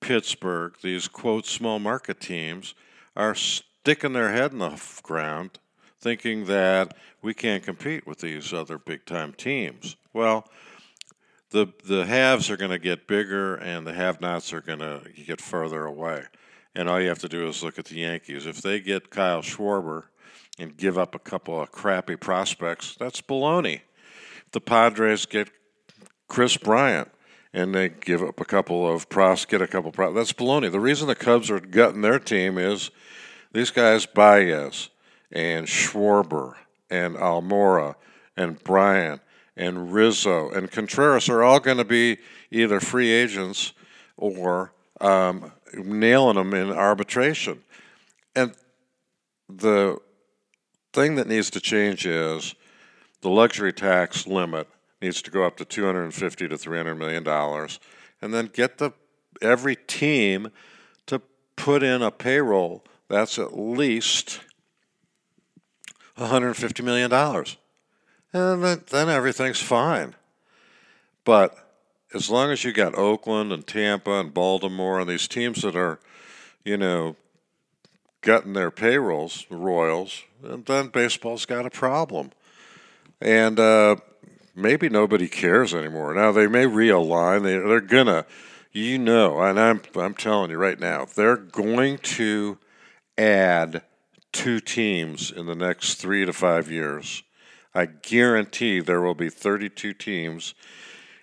Pittsburgh, 0.00 0.74
these 0.82 1.08
quote 1.08 1.46
small 1.46 1.78
market 1.78 2.20
teams, 2.20 2.74
are 3.16 3.34
sticking 3.82 4.12
their 4.12 4.30
head 4.30 4.52
in 4.52 4.58
the 4.58 4.80
ground 5.02 5.58
thinking 6.00 6.44
that 6.44 6.96
we 7.20 7.34
can't 7.34 7.64
compete 7.64 8.06
with 8.06 8.18
these 8.18 8.52
other 8.52 8.78
big 8.78 9.04
time 9.04 9.32
teams. 9.32 9.96
Well, 10.12 10.48
the 11.50 11.66
the 11.84 12.04
haves 12.04 12.48
are 12.48 12.56
going 12.56 12.70
to 12.70 12.78
get 12.78 13.08
bigger 13.08 13.56
and 13.56 13.84
the 13.84 13.92
have-nots 13.92 14.52
are 14.52 14.60
going 14.60 14.78
to 14.78 15.02
get 15.26 15.40
further 15.40 15.84
away. 15.84 16.24
And 16.76 16.88
all 16.88 17.00
you 17.00 17.08
have 17.08 17.18
to 17.20 17.28
do 17.28 17.48
is 17.48 17.62
look 17.64 17.76
at 17.76 17.86
the 17.86 17.96
Yankees. 17.96 18.46
If 18.46 18.62
they 18.62 18.78
get 18.78 19.10
Kyle 19.10 19.42
Schwarber 19.42 20.04
and 20.60 20.76
give 20.76 20.96
up 20.96 21.16
a 21.16 21.18
couple 21.18 21.60
of 21.60 21.72
crappy 21.72 22.14
prospects, 22.14 22.96
that's 22.98 23.20
baloney. 23.20 23.80
If 24.46 24.52
the 24.52 24.60
Padres 24.60 25.26
get 25.26 25.50
Kris 26.28 26.56
Bryant 26.56 27.10
and 27.52 27.74
they 27.74 27.88
give 27.88 28.22
up 28.22 28.40
a 28.40 28.44
couple 28.44 28.88
of 28.88 29.08
pros, 29.08 29.44
get 29.44 29.60
a 29.60 29.66
couple 29.66 29.90
of 29.90 29.94
pros, 29.96 30.14
that's 30.14 30.32
baloney. 30.32 30.70
The 30.70 30.78
reason 30.78 31.08
the 31.08 31.16
Cubs 31.16 31.50
are 31.50 31.58
gutting 31.58 32.02
their 32.02 32.20
team 32.20 32.58
is 32.58 32.92
these 33.52 33.70
guys, 33.70 34.06
Baez 34.06 34.90
and 35.30 35.66
Schwarber 35.66 36.54
and 36.90 37.16
Almora 37.16 37.94
and 38.36 38.62
Bryant 38.62 39.20
and 39.56 39.92
Rizzo 39.92 40.50
and 40.50 40.70
Contreras 40.70 41.28
are 41.28 41.42
all 41.42 41.60
going 41.60 41.76
to 41.76 41.84
be 41.84 42.18
either 42.50 42.80
free 42.80 43.10
agents 43.10 43.72
or 44.16 44.72
um, 45.00 45.52
nailing 45.74 46.36
them 46.36 46.54
in 46.54 46.70
arbitration. 46.70 47.62
And 48.34 48.54
the 49.48 49.98
thing 50.92 51.16
that 51.16 51.28
needs 51.28 51.50
to 51.50 51.60
change 51.60 52.06
is 52.06 52.54
the 53.20 53.30
luxury 53.30 53.72
tax 53.72 54.26
limit 54.26 54.68
needs 55.00 55.20
to 55.22 55.30
go 55.30 55.44
up 55.44 55.56
to 55.56 55.64
250 55.64 56.48
to 56.48 56.56
300 56.56 56.94
million 56.94 57.22
dollars 57.22 57.80
and 58.20 58.32
then 58.32 58.50
get 58.52 58.78
the 58.78 58.92
every 59.40 59.76
team 59.76 60.50
to 61.06 61.20
put 61.56 61.82
in 61.82 62.02
a 62.02 62.10
payroll 62.10 62.84
that's 63.12 63.38
at 63.38 63.56
least 63.56 64.40
150 66.16 66.82
million 66.82 67.10
dollars 67.10 67.56
and 68.32 68.62
then 68.64 69.08
everything's 69.08 69.60
fine 69.60 70.14
but 71.24 71.56
as 72.14 72.30
long 72.30 72.50
as 72.50 72.64
you 72.64 72.72
got 72.72 72.94
Oakland 72.94 73.52
and 73.52 73.66
Tampa 73.66 74.12
and 74.12 74.34
Baltimore 74.34 75.00
and 75.00 75.08
these 75.08 75.28
teams 75.28 75.62
that 75.62 75.76
are 75.76 75.98
you 76.64 76.76
know 76.76 77.16
getting 78.22 78.52
their 78.52 78.70
payrolls, 78.70 79.46
the 79.50 79.56
Royals, 79.56 80.22
and 80.42 80.64
then 80.66 80.88
baseball's 80.88 81.44
got 81.44 81.66
a 81.66 81.70
problem. 81.70 82.30
And 83.20 83.58
uh, 83.58 83.96
maybe 84.54 84.88
nobody 84.88 85.28
cares 85.28 85.74
anymore. 85.74 86.14
Now 86.14 86.32
they 86.32 86.46
may 86.46 86.64
realign. 86.64 87.42
They, 87.42 87.58
they're 87.58 87.80
gonna, 87.80 88.26
you 88.72 88.98
know, 88.98 89.40
and 89.40 89.58
I'm 89.58 89.82
I'm 89.96 90.14
telling 90.14 90.50
you 90.50 90.56
right 90.56 90.78
now, 90.78 91.04
they're 91.04 91.36
going 91.36 91.98
to 91.98 92.58
add 93.16 93.82
two 94.32 94.60
teams 94.60 95.30
in 95.30 95.46
the 95.46 95.54
next 95.54 95.94
three 95.94 96.24
to 96.24 96.32
five 96.32 96.70
years. 96.70 97.22
I 97.74 97.86
guarantee 97.86 98.80
there 98.80 99.00
will 99.00 99.14
be 99.14 99.30
32 99.30 99.94
teams 99.94 100.54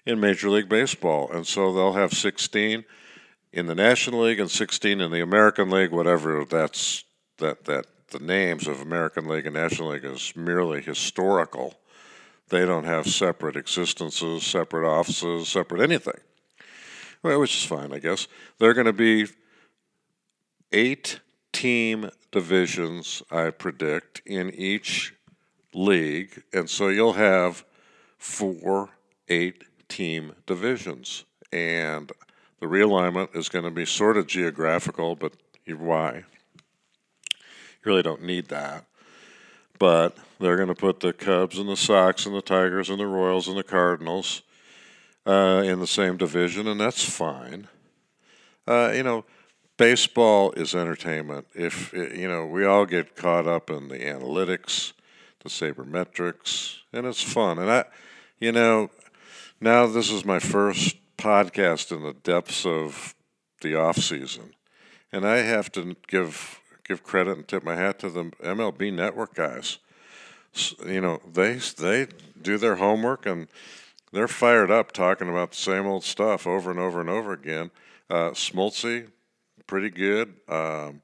in 0.05 0.19
Major 0.19 0.49
League 0.49 0.69
Baseball, 0.69 1.29
and 1.31 1.45
so 1.45 1.73
they'll 1.73 1.93
have 1.93 2.13
16 2.13 2.83
in 3.51 3.65
the 3.67 3.75
National 3.75 4.21
League 4.21 4.39
and 4.39 4.49
16 4.49 5.01
in 5.01 5.11
the 5.11 5.21
American 5.21 5.69
League, 5.69 5.91
whatever 5.91 6.45
that's 6.45 7.03
that 7.37 7.65
that 7.65 7.85
the 8.09 8.19
names 8.19 8.67
of 8.67 8.81
American 8.81 9.27
League 9.27 9.45
and 9.45 9.55
National 9.55 9.89
League 9.89 10.05
is 10.05 10.33
merely 10.35 10.81
historical. 10.81 11.75
They 12.49 12.65
don't 12.65 12.85
have 12.85 13.07
separate 13.07 13.55
existences, 13.55 14.43
separate 14.43 14.87
offices, 14.87 15.47
separate 15.47 15.81
anything. 15.81 16.19
Well, 17.21 17.39
which 17.39 17.55
is 17.55 17.65
fine, 17.65 17.93
I 17.93 17.99
guess. 17.99 18.27
They're 18.57 18.73
going 18.73 18.87
to 18.87 18.93
be 18.93 19.27
eight 20.71 21.19
team 21.59 22.09
divisions, 22.31 23.21
I 23.29 23.49
predict, 23.49 24.21
in 24.25 24.49
each 24.51 25.13
league. 25.73 26.43
And 26.53 26.69
so 26.69 26.87
you'll 26.87 27.13
have 27.13 27.65
four 28.17 28.91
eight 29.27 29.65
team 29.89 30.35
divisions. 30.45 31.25
And 31.51 32.13
the 32.61 32.67
realignment 32.67 33.35
is 33.35 33.49
going 33.49 33.65
to 33.65 33.71
be 33.71 33.85
sort 33.85 34.15
of 34.15 34.25
geographical, 34.25 35.17
but 35.17 35.33
why? 35.67 36.23
You 37.33 37.83
really 37.83 38.03
don't 38.03 38.23
need 38.23 38.47
that. 38.47 38.85
But 39.77 40.15
they're 40.39 40.55
going 40.55 40.69
to 40.69 40.75
put 40.75 41.01
the 41.01 41.11
Cubs 41.11 41.59
and 41.59 41.67
the 41.67 41.75
Sox 41.75 42.25
and 42.25 42.33
the 42.33 42.41
Tigers 42.41 42.89
and 42.89 43.01
the 43.01 43.05
Royals 43.05 43.49
and 43.49 43.57
the 43.57 43.63
Cardinals 43.63 44.43
uh, 45.25 45.61
in 45.65 45.81
the 45.81 45.87
same 45.87 46.15
division, 46.15 46.69
and 46.69 46.79
that's 46.79 47.03
fine. 47.03 47.67
Uh, 48.65 48.93
you 48.95 49.03
know, 49.03 49.25
baseball 49.79 50.51
is 50.51 50.75
entertainment. 50.75 51.47
If 51.55 51.91
you 51.93 52.27
know, 52.27 52.45
we 52.45 52.65
all 52.65 52.85
get 52.85 53.15
caught 53.15 53.47
up 53.47 53.71
in 53.71 53.87
the 53.87 53.97
analytics, 53.97 54.91
the 55.39 55.49
sabermetrics, 55.49 56.79
and 56.93 57.07
it's 57.07 57.23
fun. 57.23 57.57
And 57.57 57.71
I, 57.71 57.85
you 58.39 58.51
know, 58.51 58.91
now 59.59 59.87
this 59.87 60.11
is 60.11 60.23
my 60.25 60.37
first 60.37 60.97
podcast 61.17 61.95
in 61.95 62.03
the 62.03 62.13
depths 62.13 62.65
of 62.65 63.15
the 63.61 63.75
off 63.75 63.97
season, 63.97 64.53
and 65.11 65.25
I 65.25 65.37
have 65.37 65.71
to 65.71 65.95
give 66.07 66.59
give 66.87 67.03
credit 67.03 67.37
and 67.37 67.47
tip 67.47 67.63
my 67.63 67.75
hat 67.75 67.99
to 67.99 68.09
the 68.09 68.25
MLB 68.43 68.93
Network 68.93 69.33
guys. 69.33 69.79
You 70.85 70.99
know, 70.99 71.21
they 71.31 71.53
they 71.55 72.07
do 72.41 72.57
their 72.57 72.75
homework 72.75 73.25
and 73.25 73.47
they're 74.11 74.27
fired 74.27 74.71
up 74.71 74.91
talking 74.91 75.29
about 75.29 75.51
the 75.51 75.57
same 75.57 75.85
old 75.85 76.03
stuff 76.03 76.45
over 76.47 76.69
and 76.69 76.79
over 76.79 76.99
and 76.99 77.09
over 77.09 77.31
again. 77.31 77.69
Uh, 78.09 78.31
Smoltzy, 78.31 79.09
pretty 79.69 79.91
good. 79.91 80.33
Um, 80.47 81.03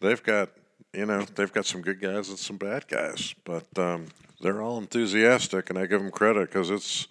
they've 0.00 0.22
got 0.22 0.48
you 0.94 1.04
know 1.04 1.26
they've 1.34 1.52
got 1.52 1.66
some 1.66 1.82
good 1.82 2.00
guys 2.00 2.30
and 2.30 2.38
some 2.38 2.56
bad 2.56 2.88
guys, 2.88 3.34
but 3.44 3.66
um, 3.76 4.06
they're 4.40 4.62
all 4.62 4.78
enthusiastic, 4.78 5.68
and 5.68 5.78
I 5.78 5.84
give 5.84 6.00
them 6.00 6.10
credit 6.10 6.48
because 6.48 6.70
it's 6.70 7.06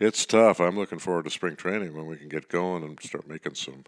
it's 0.00 0.26
tough. 0.26 0.60
I'm 0.60 0.76
looking 0.76 0.98
forward 0.98 1.26
to 1.26 1.30
spring 1.30 1.54
training 1.54 1.96
when 1.96 2.06
we 2.06 2.16
can 2.16 2.28
get 2.28 2.48
going 2.48 2.82
and 2.82 3.00
start 3.00 3.28
making 3.28 3.54
some 3.54 3.84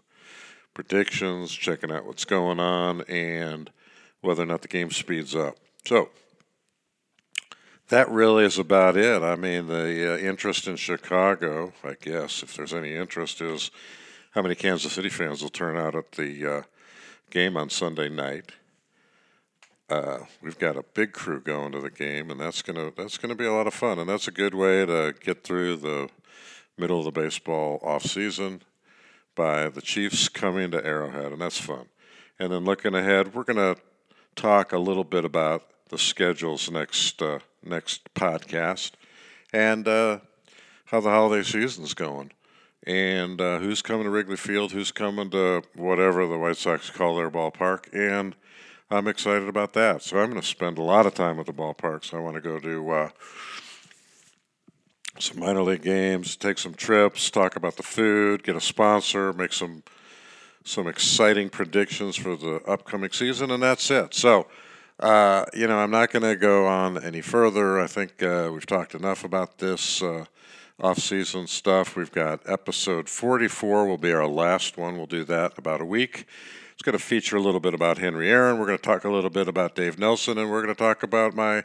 predictions, 0.73 1.51
checking 1.51 1.91
out 1.91 2.05
what's 2.05 2.23
going 2.23 2.61
on, 2.61 3.01
and 3.01 3.69
whether 4.21 4.43
or 4.43 4.45
not 4.45 4.61
the 4.61 4.69
game 4.69 4.91
speeds 4.91 5.35
up. 5.35 5.57
So 5.85 6.09
that 7.89 8.09
really 8.09 8.45
is 8.45 8.57
about 8.57 8.95
it. 8.95 9.21
I 9.21 9.35
mean, 9.35 9.67
the 9.67 10.13
uh, 10.13 10.17
interest 10.17 10.67
in 10.67 10.77
Chicago, 10.77 11.73
I 11.83 11.95
guess, 11.99 12.43
if 12.43 12.55
there's 12.55 12.73
any 12.73 12.95
interest, 12.95 13.41
is 13.41 13.71
how 14.39 14.43
many 14.43 14.55
Kansas 14.55 14.93
City 14.93 15.09
fans 15.09 15.41
will 15.41 15.49
turn 15.49 15.75
out 15.75 15.95
at 15.95 16.13
the 16.13 16.45
uh, 16.45 16.61
game 17.29 17.57
on 17.57 17.69
Sunday 17.69 18.07
night. 18.07 18.53
Uh, 19.89 20.19
we've 20.41 20.57
got 20.57 20.77
a 20.77 20.83
big 20.93 21.11
crew 21.11 21.41
going 21.41 21.73
to 21.73 21.81
the 21.81 21.89
game, 21.89 22.31
and 22.31 22.39
that's 22.39 22.61
gonna 22.61 22.89
that's 22.95 23.17
gonna 23.17 23.35
be 23.35 23.43
a 23.43 23.51
lot 23.51 23.67
of 23.67 23.73
fun, 23.73 23.99
and 23.99 24.07
that's 24.09 24.29
a 24.29 24.31
good 24.31 24.53
way 24.53 24.85
to 24.85 25.13
get 25.19 25.43
through 25.43 25.75
the 25.75 26.07
middle 26.77 26.99
of 26.99 27.03
the 27.03 27.11
baseball 27.11 27.81
off 27.83 28.03
season 28.03 28.61
by 29.35 29.67
the 29.67 29.81
Chiefs 29.81 30.29
coming 30.29 30.71
to 30.71 30.85
Arrowhead, 30.85 31.33
and 31.33 31.41
that's 31.41 31.59
fun. 31.59 31.87
And 32.39 32.53
then 32.53 32.63
looking 32.63 32.95
ahead, 32.95 33.35
we're 33.35 33.43
to 33.43 33.75
talk 34.37 34.71
a 34.71 34.79
little 34.79 35.03
bit 35.03 35.25
about 35.25 35.63
the 35.89 35.97
schedules 35.97 36.71
next 36.71 37.21
uh, 37.21 37.39
next 37.61 38.13
podcast 38.13 38.91
and 39.51 39.85
uh, 39.85 40.19
how 40.85 41.01
the 41.01 41.09
holiday 41.09 41.43
season's 41.43 41.93
going 41.93 42.31
and 42.89 43.39
uh, 43.39 43.59
who's 43.59 43.83
coming 43.83 44.05
to 44.05 44.09
Wrigley 44.09 44.35
Field, 44.35 44.71
who's 44.71 44.91
coming 44.91 45.29
to 45.29 45.61
whatever 45.75 46.25
the 46.25 46.39
White 46.39 46.57
Sox 46.57 46.89
call 46.89 47.17
their 47.17 47.29
ballpark, 47.29 47.93
and 47.93 48.35
I'm 48.89 49.07
excited 49.07 49.47
about 49.47 49.73
that. 49.73 50.01
So 50.01 50.17
I'm 50.17 50.31
going 50.31 50.41
to 50.41 50.47
spend 50.47 50.79
a 50.79 50.81
lot 50.81 51.05
of 51.05 51.13
time 51.13 51.39
at 51.39 51.45
the 51.45 51.53
ballpark. 51.53 52.03
So 52.03 52.17
I 52.17 52.19
want 52.19 52.35
to 52.37 52.41
go 52.41 52.57
to 52.57 52.91
uh, 52.91 53.09
some 55.19 55.39
minor 55.39 55.61
league 55.61 55.83
games, 55.83 56.35
take 56.35 56.57
some 56.57 56.73
trips, 56.73 57.29
talk 57.29 57.55
about 57.55 57.77
the 57.77 57.83
food, 57.83 58.43
get 58.43 58.55
a 58.55 58.61
sponsor, 58.61 59.33
make 59.33 59.53
some 59.53 59.83
some 60.65 60.87
exciting 60.87 61.49
predictions 61.49 62.15
for 62.15 62.35
the 62.35 62.55
upcoming 62.67 63.11
season, 63.11 63.51
and 63.51 63.61
that's 63.61 63.91
it. 63.91 64.15
So 64.15 64.47
uh, 64.99 65.45
you 65.53 65.67
know, 65.67 65.77
I'm 65.77 65.91
not 65.91 66.11
going 66.11 66.23
to 66.23 66.35
go 66.35 66.65
on 66.65 67.01
any 67.03 67.21
further. 67.21 67.79
I 67.79 67.85
think 67.85 68.23
uh, 68.23 68.49
we've 68.51 68.65
talked 68.65 68.95
enough 68.95 69.23
about 69.23 69.59
this 69.59 70.01
uh, 70.01 70.25
off-season 70.81 71.47
stuff. 71.47 71.95
We've 71.95 72.11
got 72.11 72.47
episode 72.47 73.09
44 73.09 73.85
will 73.85 73.97
be 73.97 74.13
our 74.13 74.27
last 74.27 74.77
one. 74.77 74.97
We'll 74.97 75.07
do 75.07 75.23
that 75.25 75.57
about 75.57 75.81
a 75.81 75.85
week. 75.85 76.25
It's 76.73 76.81
going 76.81 76.97
to 76.97 77.03
feature 77.03 77.35
a 77.35 77.41
little 77.41 77.59
bit 77.59 77.73
about 77.73 77.97
Henry 77.97 78.31
Aaron. 78.31 78.57
We're 78.57 78.65
going 78.65 78.77
to 78.77 78.83
talk 78.83 79.03
a 79.03 79.09
little 79.09 79.29
bit 79.29 79.49
about 79.49 79.75
Dave 79.75 79.99
Nelson, 79.99 80.37
and 80.37 80.49
we're 80.49 80.61
going 80.61 80.73
to 80.73 80.81
talk 80.81 81.03
about 81.03 81.35
my 81.35 81.63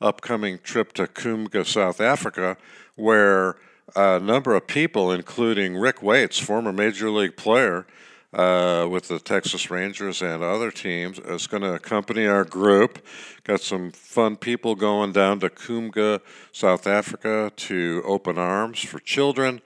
upcoming 0.00 0.60
trip 0.62 0.92
to 0.92 1.08
Kumga, 1.08 1.64
South 1.64 2.00
Africa, 2.00 2.56
where 2.94 3.56
a 3.96 4.20
number 4.20 4.54
of 4.54 4.68
people, 4.68 5.10
including 5.10 5.76
Rick 5.76 6.02
Waits, 6.02 6.38
former 6.38 6.72
major 6.72 7.10
league 7.10 7.36
player, 7.36 7.86
uh, 8.32 8.86
with 8.90 9.08
the 9.08 9.18
Texas 9.18 9.70
Rangers 9.70 10.22
and 10.22 10.42
other 10.42 10.70
teams 10.70 11.18
is 11.18 11.46
going 11.46 11.62
to 11.62 11.74
accompany 11.74 12.26
our 12.26 12.44
group. 12.44 13.04
Got 13.44 13.60
some 13.60 13.90
fun 13.90 14.36
people 14.36 14.74
going 14.74 15.12
down 15.12 15.40
to 15.40 15.50
Kumga, 15.50 16.20
South 16.50 16.86
Africa 16.86 17.52
to 17.54 18.02
Open 18.06 18.38
Arms 18.38 18.80
for 18.80 18.98
Children, 19.00 19.60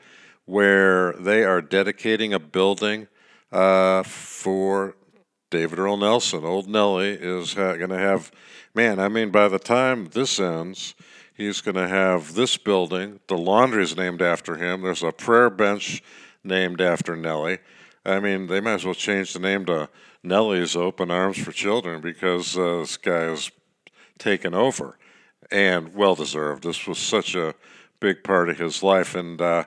where 0.47 1.13
they 1.15 1.45
are 1.45 1.61
dedicating 1.61 2.33
a 2.33 2.39
building 2.39 3.07
uh, 3.53 4.03
for 4.03 4.97
David 5.51 5.79
Earl 5.79 5.97
Nelson. 5.97 6.45
Old 6.45 6.69
Nelly 6.69 7.11
is 7.11 7.55
ha- 7.55 7.77
going 7.77 7.91
to 7.91 7.99
have, 7.99 8.33
man, 8.75 8.99
I 8.99 9.09
mean, 9.09 9.31
by 9.31 9.49
the 9.49 9.61
time 9.61 10.09
this 10.13 10.41
ends, 10.41 10.95
he's 11.35 11.61
going 11.61 11.77
to 11.77 11.89
have 11.89 12.35
this 12.35 12.57
building. 12.57 13.21
The 13.29 13.39
laundry 13.39 13.85
is 13.85 13.97
named 13.97 14.23
after 14.23 14.57
him. 14.57 14.83
There's 14.83 15.05
a 15.05 15.13
prayer 15.13 15.51
bench 15.51 16.03
named 16.43 16.81
after 16.81 17.17
Nelly. 17.17 17.59
I 18.07 18.21
mean, 18.21 18.47
they 18.47 18.61
might 18.61 18.75
as 18.75 18.85
well 18.85 18.95
change 18.95 19.33
the 19.33 19.41
name 19.41 19.67
to 19.67 19.89
Nellie's 20.23 20.77
Open 20.77 21.11
Arms 21.11 21.39
for 21.39 21.51
Children 21.51 22.01
because 22.01 22.57
uh, 22.57 22.79
this 22.79 22.97
guy 22.97 23.23
has 23.23 23.51
taken 24.17 24.55
over 24.55 24.97
and 25.51 25.93
well 25.93 26.15
deserved. 26.15 26.63
This 26.63 26.87
was 26.87 26.99
such 26.99 27.35
a 27.35 27.55
big 27.99 28.23
part 28.23 28.49
of 28.49 28.59
his 28.59 28.81
life, 28.85 29.17
and 29.17 29.41
uh, 29.41 29.65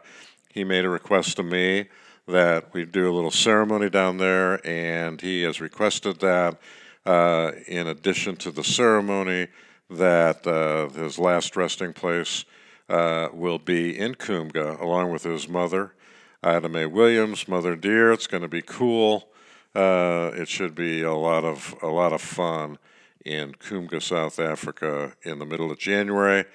he 0.54 0.64
made 0.64 0.86
a 0.86 0.90
request 0.90 1.36
to 1.36 1.44
me 1.44 1.90
that 2.28 2.74
we 2.74 2.86
do 2.86 3.12
a 3.12 3.14
little 3.14 3.32
ceremony 3.32 3.90
down 3.90 4.18
there, 4.18 4.66
and 4.66 5.20
he 5.20 5.42
has 5.44 5.60
requested 5.60 6.22
that. 6.22 6.58
Uh, 7.06 7.52
in 7.68 7.88
addition 7.88 8.36
to 8.36 8.52
the 8.52 8.64
ceremony, 8.64 9.48
that 9.90 10.46
uh, 10.46 10.88
his 10.90 11.18
last 11.18 11.56
resting 11.56 11.92
place 11.92 12.46
uh, 12.88 13.28
will 13.34 13.58
be 13.58 13.98
in 13.98 14.16
Kumga, 14.16 14.78
along 14.80 15.12
with 15.12 15.24
his 15.24 15.48
mother 15.50 15.94
Ida 16.42 16.70
Mae 16.70 16.86
Williams, 16.86 17.50
Mother 17.50 17.76
Dear. 17.76 18.14
It's 18.14 18.28
going 18.28 18.44
to 18.44 18.48
be 18.48 18.62
cool. 18.62 19.28
Uh, 19.76 20.32
it 20.34 20.48
should 20.48 20.74
be 20.74 21.02
a 21.02 21.14
lot 21.14 21.44
of 21.44 21.76
a 21.82 21.88
lot 21.88 22.14
of 22.14 22.22
fun 22.22 22.78
in 23.26 23.56
Kumga, 23.56 24.00
South 24.00 24.40
Africa, 24.40 25.16
in 25.24 25.40
the 25.40 25.46
middle 25.46 25.70
of 25.70 25.78
January. 25.78 26.46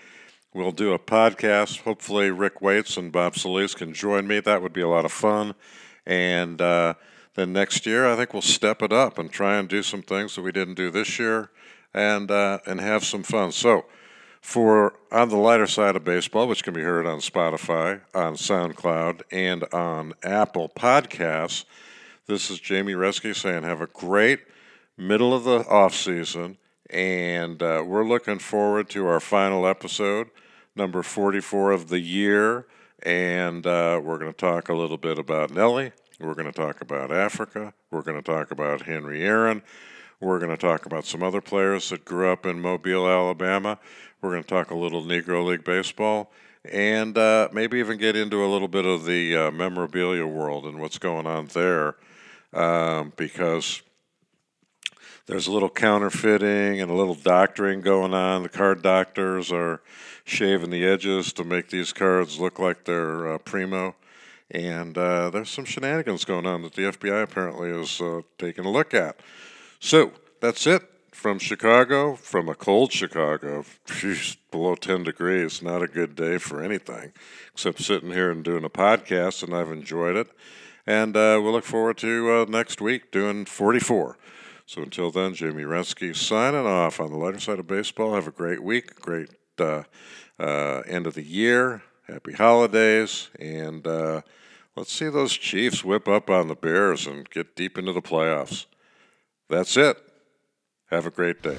We'll 0.54 0.72
do 0.72 0.94
a 0.94 0.98
podcast. 0.98 1.82
Hopefully, 1.82 2.30
Rick 2.30 2.62
Waits 2.62 2.96
and 2.96 3.12
Bob 3.12 3.36
Solis 3.36 3.74
can 3.74 3.92
join 3.92 4.26
me. 4.26 4.40
That 4.40 4.62
would 4.62 4.72
be 4.72 4.80
a 4.80 4.88
lot 4.88 5.04
of 5.04 5.12
fun. 5.12 5.54
And 6.06 6.62
uh, 6.62 6.94
then 7.34 7.52
next 7.52 7.84
year, 7.84 8.10
I 8.10 8.16
think 8.16 8.32
we'll 8.32 8.40
step 8.40 8.80
it 8.80 8.92
up 8.92 9.18
and 9.18 9.30
try 9.30 9.58
and 9.58 9.68
do 9.68 9.82
some 9.82 10.02
things 10.02 10.34
that 10.34 10.42
we 10.42 10.52
didn't 10.52 10.74
do 10.74 10.90
this 10.90 11.18
year, 11.18 11.50
and 11.92 12.30
uh, 12.30 12.60
and 12.64 12.80
have 12.80 13.04
some 13.04 13.22
fun. 13.22 13.52
So 13.52 13.84
for 14.44 14.92
On 15.10 15.30
the 15.30 15.38
Lighter 15.38 15.66
Side 15.66 15.96
of 15.96 16.04
Baseball, 16.04 16.46
which 16.46 16.62
can 16.62 16.74
be 16.74 16.82
heard 16.82 17.06
on 17.06 17.20
Spotify, 17.20 18.02
on 18.14 18.34
SoundCloud, 18.34 19.22
and 19.32 19.64
on 19.72 20.12
Apple 20.22 20.68
Podcasts. 20.68 21.64
This 22.26 22.50
is 22.50 22.60
Jamie 22.60 22.92
Reske 22.92 23.34
saying 23.34 23.62
have 23.62 23.80
a 23.80 23.86
great 23.86 24.40
middle 24.98 25.32
of 25.32 25.44
the 25.44 25.66
off 25.66 25.94
season, 25.94 26.58
and 26.90 27.62
uh, 27.62 27.84
we're 27.86 28.04
looking 28.04 28.38
forward 28.38 28.90
to 28.90 29.06
our 29.06 29.18
final 29.18 29.66
episode, 29.66 30.28
number 30.76 31.02
44 31.02 31.72
of 31.72 31.88
the 31.88 32.00
year, 32.00 32.66
and 33.02 33.66
uh, 33.66 33.98
we're 34.04 34.18
going 34.18 34.30
to 34.30 34.36
talk 34.36 34.68
a 34.68 34.74
little 34.74 34.98
bit 34.98 35.18
about 35.18 35.52
Nelly. 35.52 35.92
We're 36.20 36.34
going 36.34 36.52
to 36.52 36.52
talk 36.52 36.82
about 36.82 37.10
Africa. 37.10 37.72
We're 37.90 38.02
going 38.02 38.22
to 38.22 38.22
talk 38.22 38.50
about 38.50 38.82
Henry 38.82 39.24
Aaron. 39.24 39.62
We're 40.24 40.38
going 40.38 40.50
to 40.50 40.56
talk 40.56 40.86
about 40.86 41.04
some 41.04 41.22
other 41.22 41.42
players 41.42 41.90
that 41.90 42.06
grew 42.06 42.32
up 42.32 42.46
in 42.46 42.58
Mobile, 42.58 43.06
Alabama. 43.06 43.78
We're 44.22 44.30
going 44.30 44.42
to 44.42 44.48
talk 44.48 44.70
a 44.70 44.74
little 44.74 45.02
Negro 45.02 45.44
League 45.44 45.64
Baseball 45.64 46.32
and 46.64 47.18
uh, 47.18 47.50
maybe 47.52 47.78
even 47.78 47.98
get 47.98 48.16
into 48.16 48.42
a 48.42 48.48
little 48.48 48.66
bit 48.66 48.86
of 48.86 49.04
the 49.04 49.36
uh, 49.36 49.50
memorabilia 49.50 50.26
world 50.26 50.64
and 50.64 50.80
what's 50.80 50.96
going 50.96 51.26
on 51.26 51.48
there 51.48 51.96
um, 52.54 53.12
because 53.16 53.82
there's 55.26 55.46
a 55.46 55.52
little 55.52 55.68
counterfeiting 55.68 56.80
and 56.80 56.90
a 56.90 56.94
little 56.94 57.14
doctoring 57.14 57.82
going 57.82 58.14
on. 58.14 58.44
The 58.44 58.48
card 58.48 58.80
doctors 58.80 59.52
are 59.52 59.82
shaving 60.24 60.70
the 60.70 60.86
edges 60.86 61.34
to 61.34 61.44
make 61.44 61.68
these 61.68 61.92
cards 61.92 62.40
look 62.40 62.58
like 62.58 62.86
they're 62.86 63.34
uh, 63.34 63.38
primo. 63.38 63.94
And 64.50 64.96
uh, 64.96 65.28
there's 65.28 65.50
some 65.50 65.66
shenanigans 65.66 66.24
going 66.24 66.46
on 66.46 66.62
that 66.62 66.72
the 66.72 66.84
FBI 66.84 67.24
apparently 67.24 67.68
is 67.68 68.00
uh, 68.00 68.22
taking 68.38 68.64
a 68.64 68.70
look 68.70 68.94
at. 68.94 69.20
So 69.84 70.12
that's 70.40 70.66
it 70.66 70.82
from 71.12 71.38
Chicago, 71.38 72.16
from 72.16 72.48
a 72.48 72.54
cold 72.54 72.90
Chicago, 72.90 73.66
below 74.50 74.76
10 74.76 75.04
degrees, 75.04 75.60
not 75.60 75.82
a 75.82 75.86
good 75.86 76.16
day 76.16 76.38
for 76.38 76.62
anything 76.62 77.12
except 77.52 77.82
sitting 77.82 78.10
here 78.10 78.30
and 78.30 78.42
doing 78.42 78.64
a 78.64 78.70
podcast, 78.70 79.42
and 79.42 79.54
I've 79.54 79.70
enjoyed 79.70 80.16
it. 80.16 80.28
And 80.86 81.14
uh, 81.14 81.38
we'll 81.42 81.52
look 81.52 81.66
forward 81.66 81.98
to 81.98 82.32
uh, 82.32 82.44
next 82.48 82.80
week 82.80 83.10
doing 83.10 83.44
44. 83.44 84.16
So 84.64 84.80
until 84.80 85.10
then, 85.10 85.34
Jamie 85.34 85.64
Reske 85.64 86.16
signing 86.16 86.66
off 86.66 86.98
on 86.98 87.10
the 87.10 87.18
lighter 87.18 87.38
side 87.38 87.58
of 87.58 87.66
baseball. 87.66 88.14
Have 88.14 88.26
a 88.26 88.30
great 88.30 88.62
week, 88.62 88.98
great 89.02 89.28
uh, 89.58 89.82
uh 90.38 90.80
end 90.86 91.06
of 91.06 91.12
the 91.12 91.22
year. 91.22 91.82
Happy 92.08 92.32
holidays. 92.32 93.28
And 93.38 93.86
uh, 93.86 94.22
let's 94.76 94.94
see 94.94 95.10
those 95.10 95.34
Chiefs 95.34 95.84
whip 95.84 96.08
up 96.08 96.30
on 96.30 96.48
the 96.48 96.54
Bears 96.54 97.06
and 97.06 97.28
get 97.28 97.54
deep 97.54 97.76
into 97.76 97.92
the 97.92 98.00
playoffs. 98.00 98.64
That's 99.54 99.76
it. 99.76 99.96
Have 100.90 101.06
a 101.06 101.12
great 101.12 101.40
day. 101.40 101.56